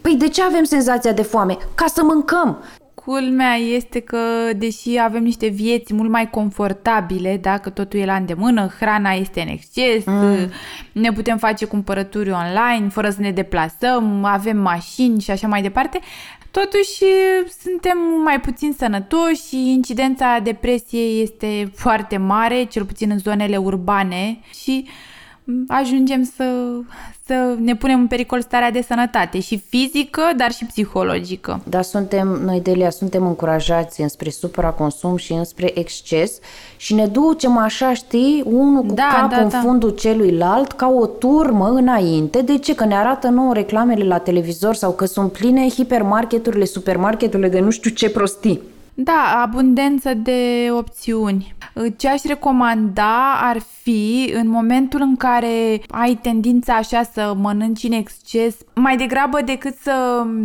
[0.00, 1.56] Păi de ce avem senzația de foame?
[1.74, 2.58] Ca să mâncăm.
[2.94, 4.18] Culmea este că,
[4.56, 9.48] deși avem niște vieți mult mai confortabile, dacă totul e la îndemână, hrana este în
[9.48, 10.50] exces, mm.
[10.92, 16.00] ne putem face cumpărături online fără să ne deplasăm, avem mașini și așa mai departe,
[16.50, 17.04] totuși
[17.60, 24.40] suntem mai puțin sănătoși și incidența depresiei este foarte mare, cel puțin în zonele urbane
[24.62, 24.88] și
[25.68, 26.44] ajungem să,
[27.26, 31.60] să ne punem în pericol starea de sănătate și fizică, dar și psihologică.
[31.68, 36.38] Dar suntem, noi, Delia, suntem încurajați înspre supraconsum și înspre exces
[36.76, 39.60] și ne ducem așa, știi, unul cu Da, capul da, în da.
[39.60, 42.42] fundul celuilalt, ca o turmă înainte.
[42.42, 42.74] De ce?
[42.74, 47.70] Că ne arată nouă reclamele la televizor sau că sunt pline hipermarketurile, supermarketurile de nu
[47.70, 48.60] știu ce prostii.
[49.02, 51.54] Da, abundență de opțiuni.
[51.96, 57.92] Ce aș recomanda ar fi în momentul în care ai tendința așa să mănânci în
[57.92, 60.36] exces, mai degrabă decât să uh,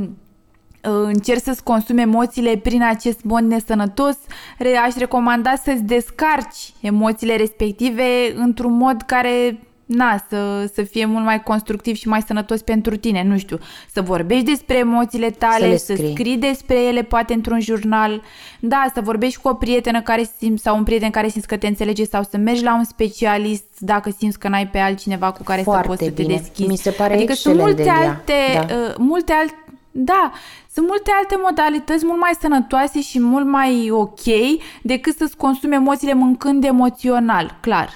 [0.81, 4.17] încerci să-ți consumi emoțiile prin acest mod nesănătos,
[4.57, 11.23] re- aș recomanda să-ți descarci emoțiile respective într-un mod care na, să, să fie mult
[11.23, 13.59] mai constructiv și mai sănătos pentru tine, nu știu,
[13.93, 16.07] să vorbești despre emoțiile tale, să, scrii.
[16.07, 18.21] să scrii despre ele poate într-un jurnal,
[18.59, 21.67] da, să vorbești cu o prietenă care simți sau un prieten care simți că te
[21.67, 25.61] înțelege sau să mergi la un specialist dacă simți că n-ai pe altcineva cu care
[25.61, 26.27] Foarte să poți bine.
[26.27, 26.69] să te deschizi.
[26.69, 28.75] Mi se pare adică sunt multe alte, da.
[28.75, 29.53] uh, multe alte
[29.97, 30.31] da,
[30.73, 34.19] sunt multe alte modalități mult mai sănătoase și mult mai ok
[34.81, 37.89] decât să-ți consumi emoțiile mâncând emoțional, clar.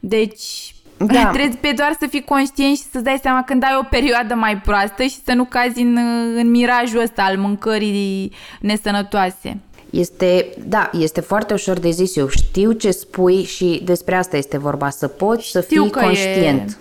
[0.00, 1.26] Deci, da.
[1.34, 4.56] trebuie pe doar să fii conștient și să-ți dai seama când ai o perioadă mai
[4.56, 5.98] proastă și să nu cazi în,
[6.36, 9.58] în mirajul ăsta al mâncării nesănătoase.
[9.90, 12.16] Este, da, este foarte ușor de zis.
[12.16, 16.70] Eu știu ce spui și despre asta este vorba, să poți știu să fii conștient.
[16.70, 16.76] E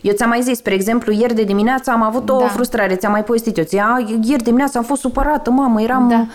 [0.00, 2.46] eu ți-am mai zis, spre exemplu, ieri de dimineață am avut o da.
[2.46, 3.64] frustrare, ți-am mai povestit eu.
[3.64, 6.08] Ți-a, ieri dimineața am fost supărată, mamă, eram...
[6.08, 6.26] Da.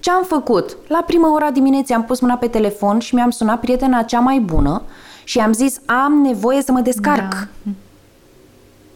[0.00, 0.76] Ce am făcut?
[0.86, 4.38] La prima ora dimineții am pus mâna pe telefon și mi-am sunat prietena cea mai
[4.38, 4.82] bună
[5.24, 7.30] și am zis, am nevoie să mă descarc.
[7.62, 7.70] Da.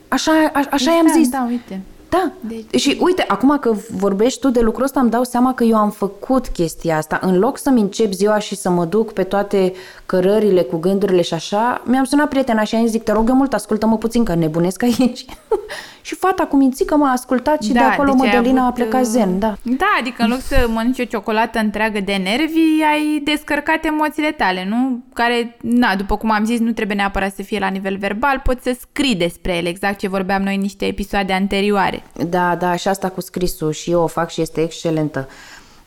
[0.09, 1.29] Așa, a, așa i-am zis.
[1.29, 1.81] Da, uite.
[2.09, 2.33] Da.
[2.40, 2.81] Deci...
[2.81, 5.90] Și uite, acum că vorbești tu de lucrul ăsta, îmi dau seama că eu am
[5.90, 7.18] făcut chestia asta.
[7.23, 9.73] În loc să-mi încep ziua și să mă duc pe toate
[10.07, 13.53] cărările cu gândurile și așa, mi-am sunat prietena și am zis, te rog eu mult,
[13.53, 15.25] ascultă-mă puțin, că nebunesc aici.
[16.09, 19.05] și fata cu mințică m-a ascultat și da, de acolo deci Mădălina avut, a plecat
[19.05, 19.57] zen, da.
[19.62, 24.66] Da, adică în loc să mănânci o ciocolată întreagă de nervi, ai descărcat emoțiile tale,
[24.68, 25.03] nu?
[25.12, 28.62] Care, na, după cum am zis, nu trebuie neapărat să fie la nivel verbal, poți
[28.62, 31.97] să scrii despre ele, exact ce vorbeam noi în niște episoade anterioare.
[32.28, 35.28] Da, da, și asta cu scrisul și eu o fac și este excelentă.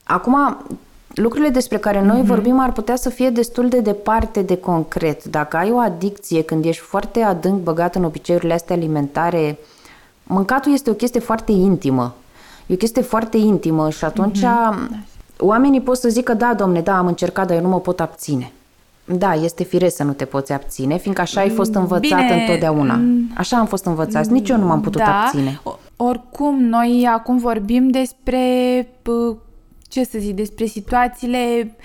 [0.04, 0.66] Acum,
[1.14, 2.26] lucrurile despre care noi mm-hmm.
[2.26, 5.24] vorbim ar putea să fie destul de departe de concret.
[5.24, 9.58] Dacă ai o adicție, când ești foarte adânc băgat în obiceiurile astea alimentare,
[10.24, 12.16] mâncatul este o chestie foarte intimă.
[12.66, 15.06] E o chestie foarte intimă și atunci mm-hmm.
[15.40, 18.52] oamenii pot să zică, da, domne, da, am încercat, dar eu nu mă pot abține.
[19.06, 22.94] Da, este firesc să nu te poți abține, fiindcă așa ai fost învățat Bine, întotdeauna.
[22.94, 23.32] Mm.
[23.38, 25.62] Așa am fost învățat, nici eu nu m-am putut da, abține.
[26.04, 28.40] Oricum, noi acum vorbim despre
[29.88, 31.76] ce să zic, despre situațiile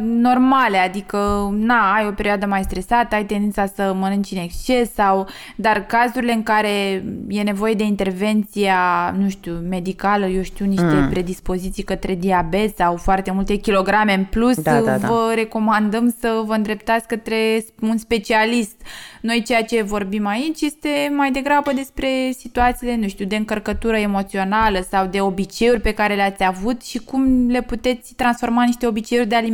[0.00, 5.26] normale, adică, na, ai o perioadă mai stresată, ai tendința să mănânci în exces sau,
[5.56, 8.78] dar cazurile în care e nevoie de intervenția,
[9.18, 11.08] nu știu, medicală, eu știu, niște mm.
[11.08, 15.08] predispoziții către diabet sau foarte multe kilograme în plus, da, da, da.
[15.08, 18.76] vă recomandăm să vă îndreptați către un specialist.
[19.20, 24.86] Noi ceea ce vorbim aici este mai degrabă despre situațiile, nu știu, de încărcătură emoțională
[24.90, 29.28] sau de obiceiuri pe care le-ați avut și cum le puteți transforma în niște obiceiuri
[29.28, 29.52] de alimentație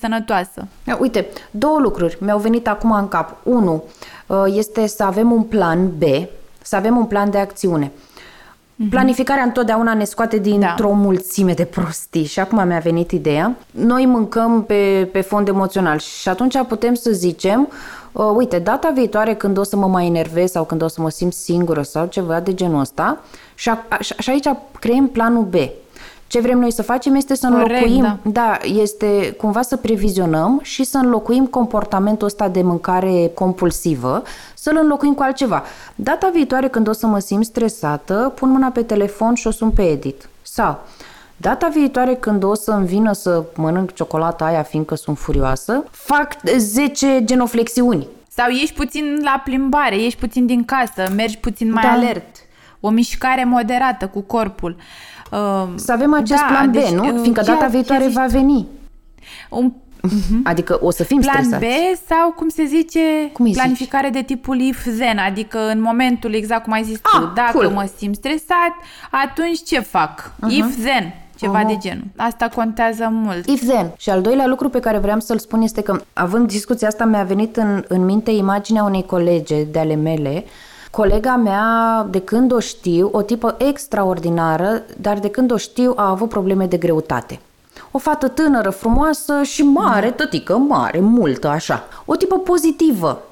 [0.00, 0.66] sănătoasă.
[0.98, 3.36] Uite, două lucruri mi-au venit acum în cap.
[3.42, 3.84] Unu,
[4.26, 6.02] uh, este să avem un plan B,
[6.62, 7.92] să avem un plan de acțiune.
[8.80, 8.88] Mhm.
[8.88, 10.94] Planificarea întotdeauna ne scoate dintr-o da.
[10.94, 13.56] mulțime de prostii și acum mi-a venit ideea.
[13.70, 17.68] Noi mâncăm pe, pe fond emoțional și atunci putem să zicem
[18.12, 21.10] uh, uite, data viitoare când o să mă mai enervez sau când o să mă
[21.10, 23.18] simt singură sau ceva de genul ăsta
[23.54, 25.54] și, a, și aici creăm planul B.
[26.30, 28.30] Ce vrem noi să facem este să Corect, înlocuim, da.
[28.30, 34.22] da, este cumva să previzionăm și să înlocuim comportamentul ăsta de mâncare compulsivă,
[34.54, 35.62] să-l înlocuim cu altceva.
[35.94, 39.70] Data viitoare când o să mă simt stresată, pun mâna pe telefon și o sun
[39.70, 40.28] pe edit.
[40.42, 40.78] Sau
[41.36, 47.24] Data viitoare când o să-mi vină să mănânc ciocolata aia fiindcă sunt furioasă, fac 10
[47.24, 48.06] genoflexiuni.
[48.28, 51.90] Sau ieși puțin la plimbare, ieși puțin din casă, mergi puțin mai da.
[51.90, 52.36] alert.
[52.80, 54.76] O mișcare moderată cu corpul.
[55.30, 57.04] Uh, să avem acest da, plan B, deci, nu?
[57.04, 58.66] Uh, Fiindcă data viitoare va veni.
[59.48, 59.72] Un
[60.08, 60.42] Uh-huh.
[60.44, 61.64] Adică o să fim Plan stresați.
[61.64, 63.00] B sau cum se zice
[63.32, 64.16] cum planificare zici?
[64.16, 67.68] de tipul if-then, adică în momentul exact cum ai zis ah, tu, dacă cool.
[67.68, 68.72] mă simt stresat,
[69.10, 70.32] atunci ce fac?
[70.34, 70.50] Uh-huh.
[70.50, 71.66] If-then ceva uh-huh.
[71.66, 72.04] de genul.
[72.16, 73.48] Asta contează mult.
[73.48, 73.92] If then.
[73.96, 77.22] Și al doilea lucru pe care vreau să-l spun este că, având discuția asta, mi-a
[77.22, 80.44] venit în, în minte imaginea unei colege de ale mele
[80.90, 86.08] Colega mea, de când o știu, o tipă extraordinară, dar de când o știu a
[86.08, 87.40] avut probleme de greutate.
[87.90, 90.14] O fată tânără, frumoasă și mare, da.
[90.14, 91.84] tătică, mare, multă, așa.
[92.04, 93.22] O tipă pozitivă.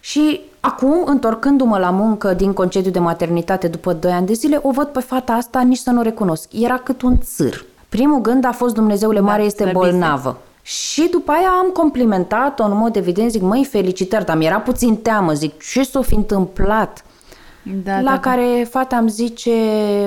[0.00, 4.70] Și acum, întorcându-mă la muncă din concediu de maternitate după 2 ani de zile, o
[4.70, 6.48] văd pe fata asta nici să nu o recunosc.
[6.52, 7.64] Era cât un țâr.
[7.88, 10.36] Primul gând a fost Dumnezeule da, mare este bolnavă.
[10.62, 15.32] Și după aia am complimentat-o în mod evident, zic, măi, felicitări, dar mi-era puțin teamă,
[15.32, 17.04] zic, ce s-o fi întâmplat?
[17.84, 18.18] Da, la da, da.
[18.18, 18.68] care da.
[18.68, 19.50] fata îmi zice,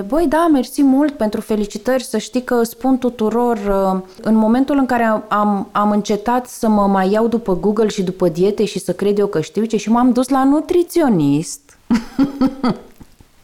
[0.07, 4.85] băi, da, mersi mult pentru felicitări, să știi că spun tuturor, uh, în momentul în
[4.85, 8.93] care am, am încetat să mă mai iau după Google și după diete și să
[8.93, 11.77] cred eu că știu ce și m-am dus la nutriționist.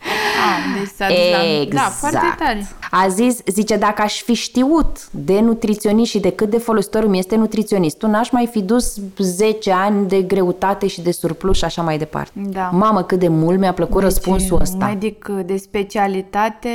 [0.01, 1.61] Ah, deci s-a dus la...
[1.61, 1.85] Exact.
[1.85, 2.67] Da, foarte tare.
[2.91, 7.19] A zis, zice, dacă aș fi știut de nutriționist și de cât de folositor îmi
[7.19, 11.81] este nutriționistul, n-aș mai fi dus 10 ani de greutate și de surplus și așa
[11.81, 12.31] mai departe.
[12.33, 12.69] Da.
[12.73, 14.85] Mamă, cât de mult mi-a plăcut răspunsul un ăsta.
[14.85, 16.69] medic de specialitate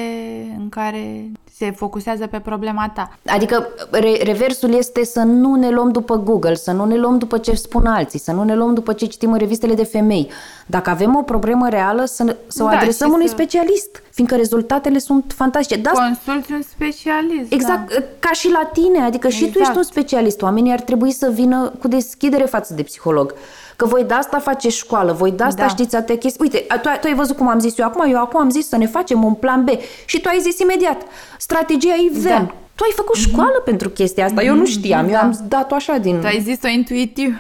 [0.59, 3.19] în care se focusează pe problema ta.
[3.27, 7.39] Adică re- reversul este să nu ne luăm după Google, să nu ne luăm după
[7.39, 10.31] ce spun alții, să nu ne luăm după ce citim în revistele de femei.
[10.67, 14.37] Dacă avem o problemă reală, să, să o Da, adresăm și unui să- specialist, fiindcă
[14.37, 15.81] rezultatele sunt fantastice.
[15.81, 17.53] Da, Consulți un specialist.
[17.53, 18.03] Exact, Da.
[18.19, 19.67] ca și la tine, adică și tu Exact.
[19.67, 20.43] ești un specialist.
[20.43, 23.35] Oamenii ar trebui să vină cu deschidere față de psiholog.
[23.77, 25.69] Că voi de asta faceți școală, voi de asta Da.
[25.69, 26.41] știți atâtea chestii.
[26.43, 28.69] Uite, tu, ai- tu ai văzut cum am zis eu acum, eu acum am zis
[28.69, 29.69] să ne facem un plan B
[30.05, 31.03] și tu ai zis imediat,
[31.39, 32.29] strategia IVM.
[32.29, 32.47] Da.
[32.75, 35.21] Tu ai făcut școală pentru chestia asta, eu nu știam, eu da.
[35.21, 36.21] am dat-o așa din...
[36.21, 37.37] Tu ai zis-o intuitiv.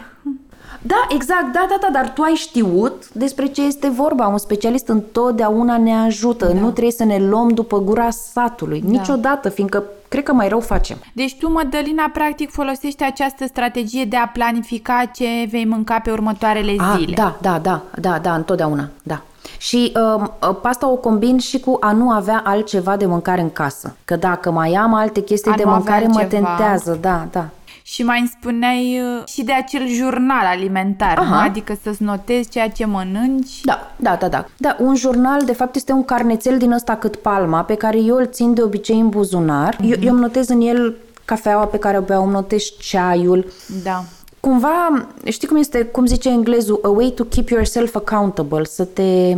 [0.86, 4.26] Da, exact, da, da, da, dar tu ai știut despre ce este vorba.
[4.26, 6.46] Un specialist întotdeauna ne ajută.
[6.46, 8.82] Nu trebuie să ne luăm după gura satului.
[8.86, 10.96] Niciodată, fiindcă cred că mai rău facem.
[11.12, 16.74] Deci tu, Mădălina, practic folosești această strategie de a planifica ce vei mânca pe următoarele
[16.78, 17.14] Ah, zile.
[17.16, 19.20] da, da, da, da, da, întotdeauna, da.
[19.58, 23.50] Și um, uh, asta o combin și cu a nu avea altceva de mâncare în
[23.52, 23.96] casă.
[24.04, 26.46] Că dacă mai am alte chestii A de nu avea mâncare, mă altceva.
[26.56, 27.48] tentează, da, da.
[27.94, 31.22] Și mai îmi spuneai uh, și de acel jurnal alimentar, nu?
[31.22, 31.42] Aha.
[31.42, 33.60] adică să-ți notezi ceea ce mănânci.
[33.64, 34.46] Da, da, da, da.
[34.56, 38.16] Da, un jurnal, de fapt, este un carnețel din ăsta cât palma, pe care eu
[38.16, 39.78] îl țin de obicei în buzunar.
[39.82, 43.46] Eu, eu îmi notez în el cafeaua pe care o beau, îmi notez ceaiul.
[43.82, 44.04] Da.
[44.40, 49.36] Cumva, știi cum este, cum zice englezul, a way to keep yourself accountable, să te...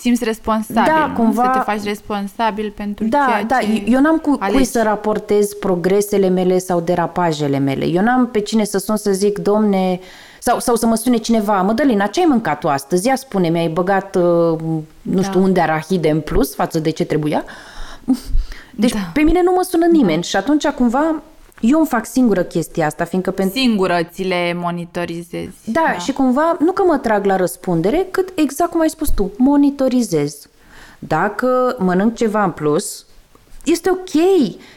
[0.00, 1.14] Simți responsabil, Da, nu?
[1.14, 4.64] cumva- Să te faci responsabil pentru Da, ceea da, ce eu n-am cu cui alegi.
[4.64, 7.84] să raportez progresele mele sau derapajele mele.
[7.86, 10.00] Eu n-am pe cine să sun să zic, domne,
[10.38, 13.06] sau, sau să mă sune cineva, Mădălina, ce ai mâncat tu astăzi?
[13.06, 14.58] Ia spune, mi-ai băgat, uh,
[15.02, 17.44] nu știu, unde arahide în plus față de ce trebuia?
[18.70, 18.98] Deci Da.
[19.12, 21.22] pe mine nu mă sună nimeni și atunci cumva
[21.60, 23.58] eu îmi fac singură chestia asta, fiindcă pentru...
[23.58, 25.56] Singură ți le monitorizezi.
[25.64, 29.10] Da, da, și cumva nu că mă trag la răspundere, cât exact cum ai spus
[29.10, 30.48] tu, monitorizez.
[30.98, 33.06] Dacă mănânc ceva în plus,
[33.64, 34.22] este ok.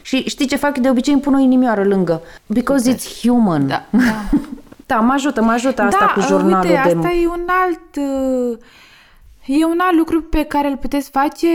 [0.02, 0.78] Și știi ce fac?
[0.78, 2.22] De obicei îmi pun o inimioară lângă.
[2.46, 3.66] Because it's human.
[3.66, 4.38] Da, da.
[4.86, 6.96] Da, mă ajută, mă ajută asta da, cu jurnalul uite, de...
[6.96, 7.96] asta e un alt...
[7.96, 8.58] uh,
[9.46, 11.46] E un alt lucru pe care îl puteți face,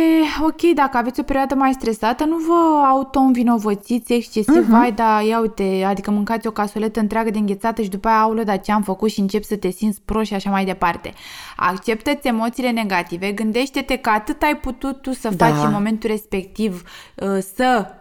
[0.44, 4.66] ok, dacă aveți o perioadă mai stresată, nu vă auto-învinovățiți excesiv, Mhm.
[4.66, 4.70] uh-huh.
[4.80, 8.44] vai, da, ia uite, adică mâncați o casoletă întreagă de înghețată și după aia, aulă,
[8.44, 11.14] dar ce am făcut și încep să te simți prost și așa mai departe.
[11.56, 15.46] Acceptă-ți emoțiile negative, gândește-te că atât ai putut tu să Da.
[15.46, 16.84] faci în momentul respectiv
[17.16, 17.98] uh, să uh,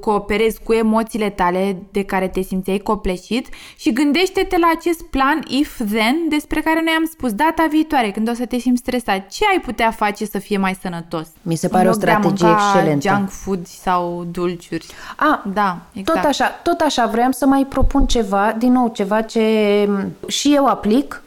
[0.00, 6.16] cooperezi cu emoțiile tale de care te simțeai copleșit și gândește-te la acest plan if-then
[6.28, 9.28] despre care noi am spus data viitoare, când o să te simți stresat.
[9.28, 11.28] Ce ai putea face să fie mai sănătos?
[11.42, 13.08] Mi se În pare o loc de a strategie mânca excelentă.
[13.08, 14.86] junk food sau dulciuri.
[15.16, 16.18] A, Da, exact.
[16.20, 19.40] Tot așa, tot așa vreau să mai propun ceva, din nou ceva ce
[19.88, 21.22] m, și eu aplic,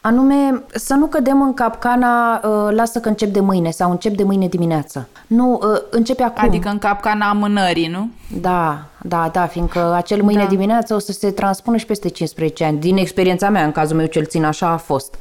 [0.00, 4.22] anume să nu cădem în capcana uh, lasă că încep de mâine sau încep de
[4.22, 5.08] mâine dimineață.
[5.26, 6.44] Nu, uh, începe acum.
[6.48, 8.10] Adică în capcana amânării, nu?
[8.40, 10.44] Da, da, da, fiindcă acel mâine Da.
[10.44, 10.50] da.
[10.50, 12.78] dimineață o să se transpună și peste 15 ani.
[12.78, 15.14] Din experiența mea, în cazul meu cel țin, așa a fost.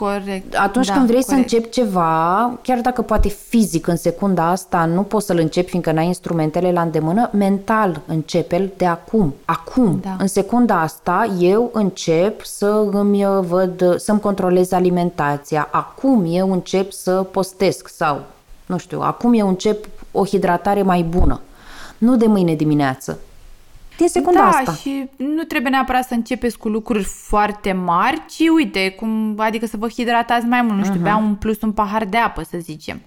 [0.00, 0.54] Corect.
[0.54, 1.28] Atunci da, când vrei corect.
[1.28, 5.92] să începi ceva, chiar dacă poate fizic în secunda asta nu poți să-l începi fiindcă
[5.92, 9.34] n-ai instrumentele la îndemână, mental începe de acum.
[9.44, 10.16] Acum, Da.
[10.18, 15.68] în secunda asta, eu încep să îmi uh, văd, să-mi controlez alimentația.
[15.70, 18.20] Acum eu încep să postesc sau,
[18.66, 21.40] nu știu, acum eu încep o hidratare mai bună.
[21.98, 23.18] Nu de mâine dimineață.
[24.00, 24.72] Din secunda da, asta.
[24.72, 29.76] și nu trebuie neapărat să începeți cu lucruri foarte mari, ci uite, cum, adică să
[29.76, 31.02] vă hidratați mai mult, nu știu, Mhm.
[31.02, 33.00] bea un plus un pahar de apă, să zicem.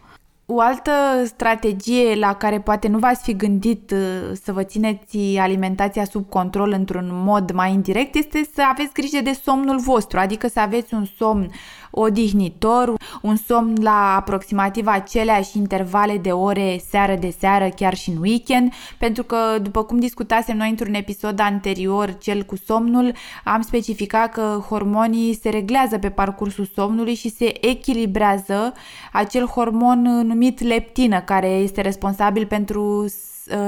[0.45, 0.91] O altă
[1.25, 3.97] strategie la care poate nu v-ați fi gândit uh,
[4.43, 9.39] să vă țineți alimentația sub control într-un mod mai indirect este să aveți grijă de
[9.43, 11.51] somnul vostru, adică să aveți un somn
[11.95, 18.17] odihnitor, un somn la aproximativ aceleași intervale de ore seară de seară, chiar și în
[18.21, 24.31] weekend, pentru că, după cum discutasem noi într-un episod anterior, cel cu somnul, am specificat
[24.31, 28.73] că hormonii se reglează pe parcursul somnului și se echilibrează.
[29.11, 33.11] Acel hormon uh, numit leptină, care este responsabil pentru uh,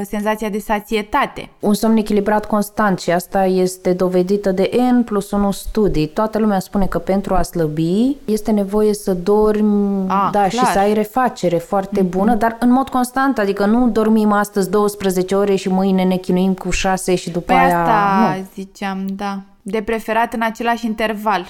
[0.07, 1.49] senzația de sațietate.
[1.59, 6.07] Un somn echilibrat constant și asta este dovedită de N plus 1 studii.
[6.07, 10.71] Toată lumea spune că pentru a slăbi este nevoie să dormi Ah, da, și clar.
[10.71, 15.55] să ai refacere foarte bună, dar în mod constant, adică nu dormim astăzi 12 ore
[15.55, 17.79] și mâine ne chinuim cu 6 și după Pe aia...
[17.81, 18.45] asta Nu.
[18.55, 19.39] ziceam, da.
[19.61, 21.45] De preferat în același interval.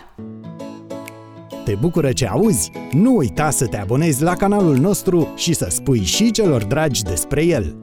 [1.64, 2.72] Te bucură ce auzi?
[2.92, 7.44] Nu uita să te abonezi la canalul nostru și să spui și celor dragi despre
[7.46, 7.76] el.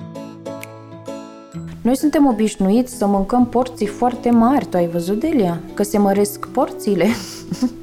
[1.82, 5.60] Noi suntem obișnuiți să mâncăm porții foarte mari, tu ai văzut, Delia?
[5.74, 7.06] Că se măresc porțiile.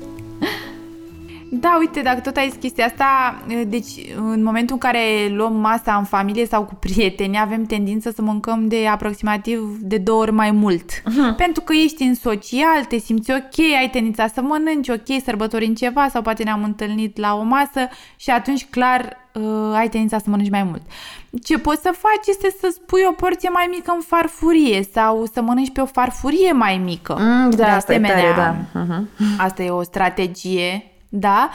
[1.51, 5.95] Da, uite, dacă tot ai zis chestia asta, deci în momentul în care luăm masa
[5.95, 10.51] în familie sau cu prieteni, avem tendință să mâncăm de aproximativ de două ori mai
[10.51, 10.91] mult.
[10.91, 11.35] Uh-huh.
[11.37, 16.07] Pentru că ești în social, te simți ok, ai tendința să mănânci, ok, sărbătorim ceva
[16.07, 20.49] sau poate ne-am întâlnit la o masă și atunci clar uh, ai tendința să mănânci
[20.49, 20.81] mai mult.
[21.43, 25.41] Ce poți să faci este să spui o porție mai mică în farfurie sau să
[25.41, 27.17] mănânci pe o farfurie mai mică.
[27.19, 28.81] Mm, da, de asemenea, asta e tare, da.
[28.81, 29.37] Uh-huh.
[29.37, 31.49] Asta e o strategie da?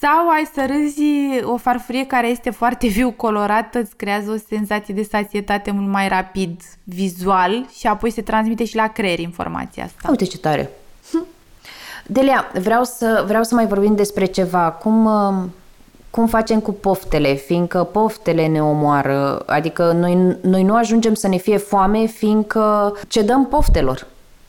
[0.00, 4.94] Sau ai să râzi o farfurie care este foarte viu colorată, îți creează o senzație
[4.94, 10.08] de sațietate mult mai rapid vizual și apoi se transmite și la creier informația asta.
[10.10, 10.70] Uite ce tare!
[11.10, 11.26] Hm.
[12.06, 14.70] Delia, vreau să, vreau să mai vorbim despre ceva.
[14.70, 15.44] Cum, uh,
[16.10, 21.36] cum facem cu poftele, fiindcă poftele ne omoară, adică noi, noi nu ajungem să ne
[21.36, 24.06] fie foame, fiindcă cedăm poftelor.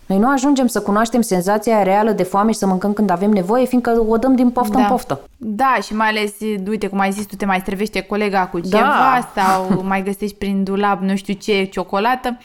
[0.10, 3.66] Noi nu ajungem să cunoaștem senzația reală de foame și să mâncăm când avem nevoie,
[3.66, 4.82] fiindcă o dăm din poftă da.
[4.82, 5.22] în poftă.
[5.38, 6.32] Da, și mai ales,
[6.68, 8.78] uite, cum ai zis, tu te mai străvește colega cu da.
[8.78, 12.38] ceva sau mai găsești prin dulap nu știu ce, ciocolată.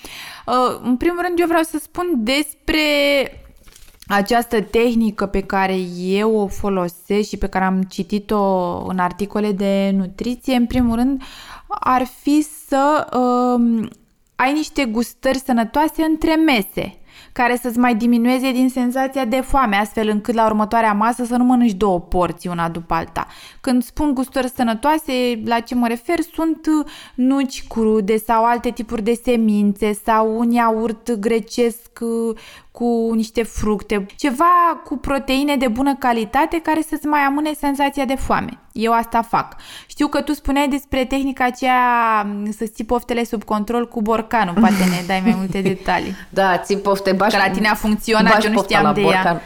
[0.47, 2.79] Uh, în primul rând, eu vreau să spun despre
[4.07, 9.95] această tehnică pe care eu o folosesc și pe care am citit-o în articole de
[9.97, 11.23] nutriție, în primul rând,
[11.69, 13.89] ar fi să uh,
[14.35, 16.99] ai niște gustări sănătoase între mese
[17.35, 21.45] care să-ți mai diminueze din senzația de foame, astfel încât la următoarea masă să nu
[21.45, 23.27] mănânci două porții una după alta.
[23.61, 26.67] Când spun gustări sănătoase, la ce mă refer, sunt
[27.15, 31.99] nuci crude sau alte tipuri de semințe sau un iaurt grecesc
[32.79, 38.15] cu niște fructe, ceva cu proteine de bună calitate care să-ți mai amâne senzația de
[38.15, 38.59] foame.
[38.73, 39.57] Eu asta fac.
[39.87, 41.81] Știu că tu spuneai despre tehnica aceea
[42.57, 44.55] să ții poftele sub control cu borcanul.
[44.55, 46.15] Poate ne dai mai multe detalii.
[46.29, 49.25] da, ții pofte, bași, Că la tine a funcționat, eu nu știam de borcan.
[49.35, 49.43] ea.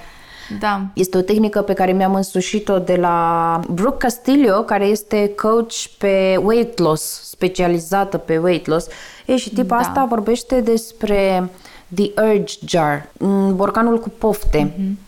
[0.59, 0.81] Da.
[0.95, 6.37] Este o tehnică pe care mi-am însușit-o de la Brooke Castillo, care este coach pe
[6.43, 8.87] weight loss, specializată pe weight loss.
[9.27, 9.81] E, și tipa da.
[9.81, 11.51] asta vorbește despre
[11.95, 13.09] The Urge Jar,
[13.55, 14.73] borcanul cu pofte.
[14.73, 15.07] Mm-hmm.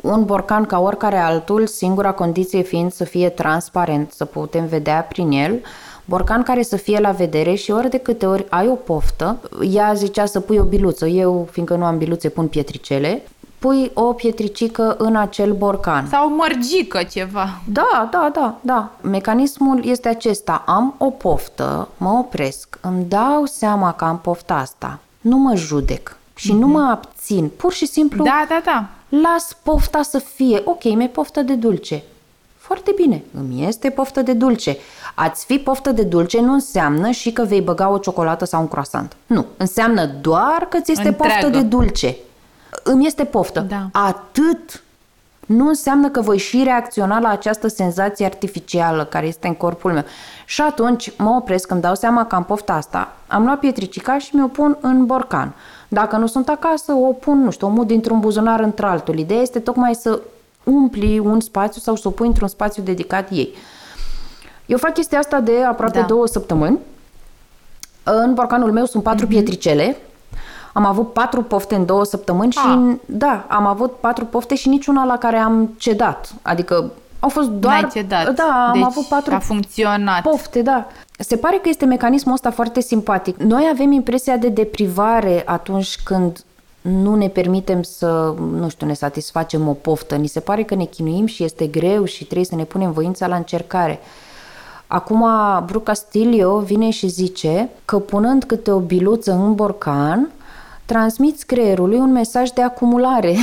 [0.00, 5.30] Un borcan ca oricare altul, singura condiție fiind să fie transparent, să putem vedea prin
[5.30, 5.60] el,
[6.04, 9.92] borcan care să fie la vedere și ori de câte ori ai o poftă, ea
[9.94, 13.22] zicea să pui o biluță, eu fiindcă nu am biluțe pun pietricele,
[13.58, 16.06] pui o pietricică în acel borcan.
[16.06, 17.60] Sau mărgică ceva.
[17.72, 18.90] Da, da, da, da.
[19.00, 20.62] Mecanismul este acesta.
[20.66, 26.16] Am o poftă, mă opresc, îmi dau seama că am pofta asta nu mă judec
[26.34, 26.58] și mm-hmm.
[26.58, 27.48] nu mă abțin.
[27.48, 28.88] Pur și simplu da, da, da.
[29.18, 30.62] las pofta să fie.
[30.64, 32.02] Ok, mi-e poftă de dulce.
[32.56, 34.76] Foarte bine, îmi este poftă de dulce.
[35.14, 38.68] Ați fi poftă de dulce nu înseamnă și că vei băga o ciocolată sau un
[38.68, 39.16] croissant.
[39.26, 41.34] Nu, înseamnă doar că ți este Întreagă.
[41.34, 42.16] poftă de dulce.
[42.82, 43.60] Îmi este poftă.
[43.60, 43.88] Da.
[43.92, 44.82] Atât
[45.48, 50.04] nu înseamnă că voi și reacționa la această senzație artificială care este în corpul meu.
[50.46, 54.36] Și atunci mă opresc, îmi dau seama că am pofta asta, am luat pietricica și
[54.36, 55.54] mi-o pun în borcan.
[55.88, 59.18] Dacă nu sunt acasă, o pun, nu știu, o mut dintr-un buzunar într-altul.
[59.18, 60.20] Ideea este tocmai să
[60.64, 63.54] umpli un spațiu sau să o pui într-un spațiu dedicat ei.
[64.66, 66.06] Eu fac chestia asta de aproape da.
[66.06, 66.78] două săptămâni.
[68.02, 69.28] În borcanul meu sunt patru mm-hmm.
[69.28, 69.96] pietricele
[70.78, 72.60] am avut patru pofte în două săptămâni A.
[72.60, 72.96] și ah.
[73.06, 76.32] da, am avut patru pofte și niciuna la care am cedat.
[76.42, 77.80] Adică au fost doar...
[77.80, 78.34] N-ai cedat.
[78.34, 80.22] Da, am deci avut patru a funcționat.
[80.22, 80.86] pofte, da.
[81.18, 83.36] Se pare că este mecanismul ăsta foarte simpatic.
[83.36, 86.44] Noi avem impresia de deprivare atunci când
[86.80, 90.14] nu ne permitem să, nu știu, ne satisfacem o poftă.
[90.14, 93.26] Ni se pare că ne chinuim și este greu și trebuie să ne punem voința
[93.26, 94.00] la încercare.
[94.86, 95.24] Acum,
[95.64, 100.30] Bruca Stilio vine și zice că punând câte o biluță în borcan,
[100.88, 103.36] transmiți creierului un mesaj de acumulare.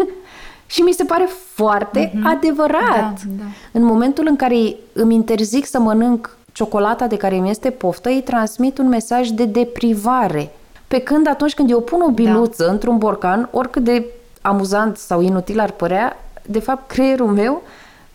[0.74, 2.22] și mi se pare foarte mm-hmm.
[2.22, 3.22] adevărat.
[3.22, 3.44] Da, da.
[3.72, 8.22] În momentul în care îmi interzic să mănânc ciocolata de care mi este poftă, îi
[8.22, 10.50] transmit un mesaj de deprivare.
[10.88, 12.70] Pe când atunci când eu pun o biluță da.
[12.70, 14.04] într-un borcan, oricât de
[14.40, 16.16] amuzant sau inutil ar părea,
[16.46, 17.62] de fapt creierul meu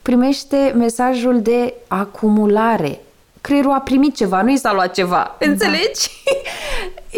[0.02, 3.00] primește mesajul de acumulare.
[3.42, 5.36] Creierul a primit ceva, nu i s-a luat ceva.
[5.40, 5.50] Da.
[5.50, 6.10] Înțelegi?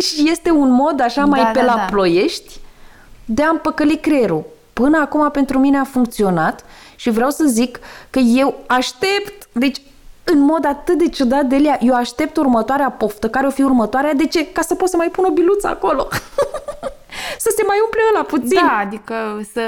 [0.02, 1.88] și este un mod așa da, mai da, pe la da.
[1.91, 2.60] ploiești
[3.26, 4.43] de a împăcăli creierul.
[4.74, 6.66] Până acum pentru mine a funcționat
[6.96, 7.80] și vreau să zic
[8.10, 9.82] că eu aștept, deci
[10.24, 14.26] în mod atât de ciudat, Delia, eu aștept următoarea poftă, care o fi următoarea, de
[14.26, 14.48] ce?
[14.48, 16.08] Ca să pot să mai pun o biluță acolo.
[17.46, 18.60] să se mai umple ăla puțin.
[18.68, 19.62] Da, adică să...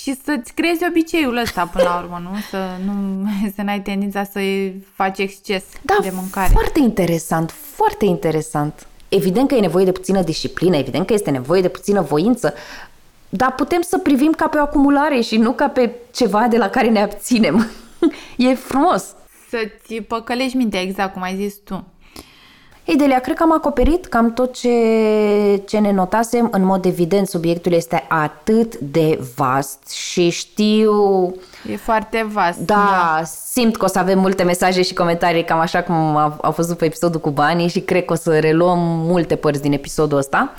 [0.00, 2.38] și să-ți creezi obiceiul ăsta până la urmă, nu?
[2.50, 2.92] Să nu
[3.54, 4.40] să n-ai tendința să
[4.94, 6.50] faci exces da, de mâncare.
[6.52, 8.86] foarte interesant, foarte interesant.
[9.14, 12.54] Evident că e nevoie de puțină disciplină, evident că este nevoie de puțină voință,
[13.28, 16.68] dar putem să privim ca pe o acumulare și nu ca pe ceva de la
[16.70, 17.70] care ne abținem.
[18.36, 19.14] e frumos.
[19.48, 21.84] Să-ți păcălești mintea, exact cum ai zis tu.
[22.84, 24.70] Ei, Delia, cred că am acoperit cam tot ce,
[25.66, 26.48] ce ne notasem.
[26.50, 30.92] În mod evident, subiectul este atât de vast și știu...
[31.70, 32.58] E foarte vast.
[32.58, 36.38] Da, da, simt că o să avem multe mesaje și comentarii, cam așa cum a,
[36.40, 39.72] a fost după episodul cu banii și cred că o să reluăm multe părți din
[39.72, 40.52] episodul ăsta.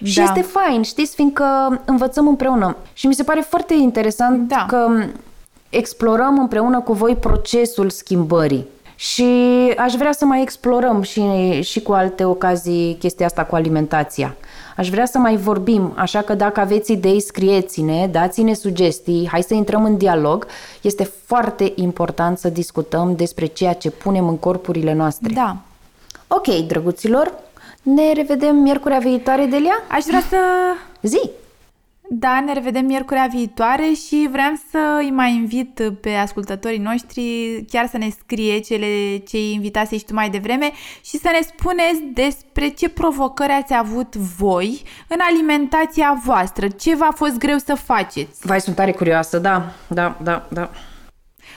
[0.00, 0.06] Da.
[0.06, 2.76] Și este fain, știți, fiindcă învățăm împreună.
[2.92, 4.64] Și mi se pare foarte interesant da.
[4.68, 4.88] că
[5.70, 8.66] explorăm împreună cu voi procesul schimbării.
[9.00, 9.24] Și
[9.76, 11.22] aș vrea să mai explorăm și,
[11.62, 14.36] și cu alte ocazii chestia asta cu alimentația.
[14.76, 19.54] Aș vrea să mai vorbim, așa că dacă aveți idei, scrieți-ne, dați-ne sugestii, hai să
[19.54, 20.46] intrăm în dialog.
[20.80, 25.32] Este foarte important să discutăm despre ceea ce punem în corpurile noastre.
[25.34, 25.56] Da.
[26.26, 27.32] Ok, drăguților,
[27.82, 29.82] ne revedem miercurea viitoare, Delia?
[29.90, 30.36] Aș vrea să...
[31.02, 31.30] Zi!
[32.10, 37.86] Da, ne revedem miercurea viitoare și vreau să îi mai invit pe ascultătorii noștri chiar
[37.86, 40.70] să ne scrie cele ce invitase și tu mai devreme
[41.04, 47.12] și să ne spuneți despre ce provocări ați avut voi în alimentația voastră, ce v-a
[47.14, 48.46] fost greu să faceți.
[48.46, 50.70] Vai, sunt tare curioasă, da, da, da, da.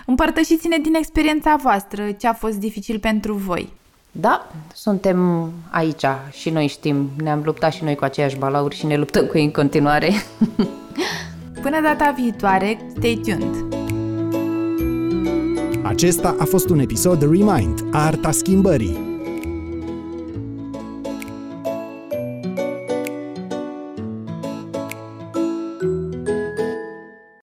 [0.06, 3.70] Împărtășiți-ne din experiența voastră ce a fost dificil pentru voi.
[4.12, 8.98] Da, suntem aici și noi știm, ne-am luptat și noi cu aceiași balauri și ne
[8.98, 10.12] luptăm cu ei în continuare.
[11.62, 13.80] Până data viitoare, stay tuned!
[15.84, 19.11] Acesta a fost un episod Remind, Arta Schimbării,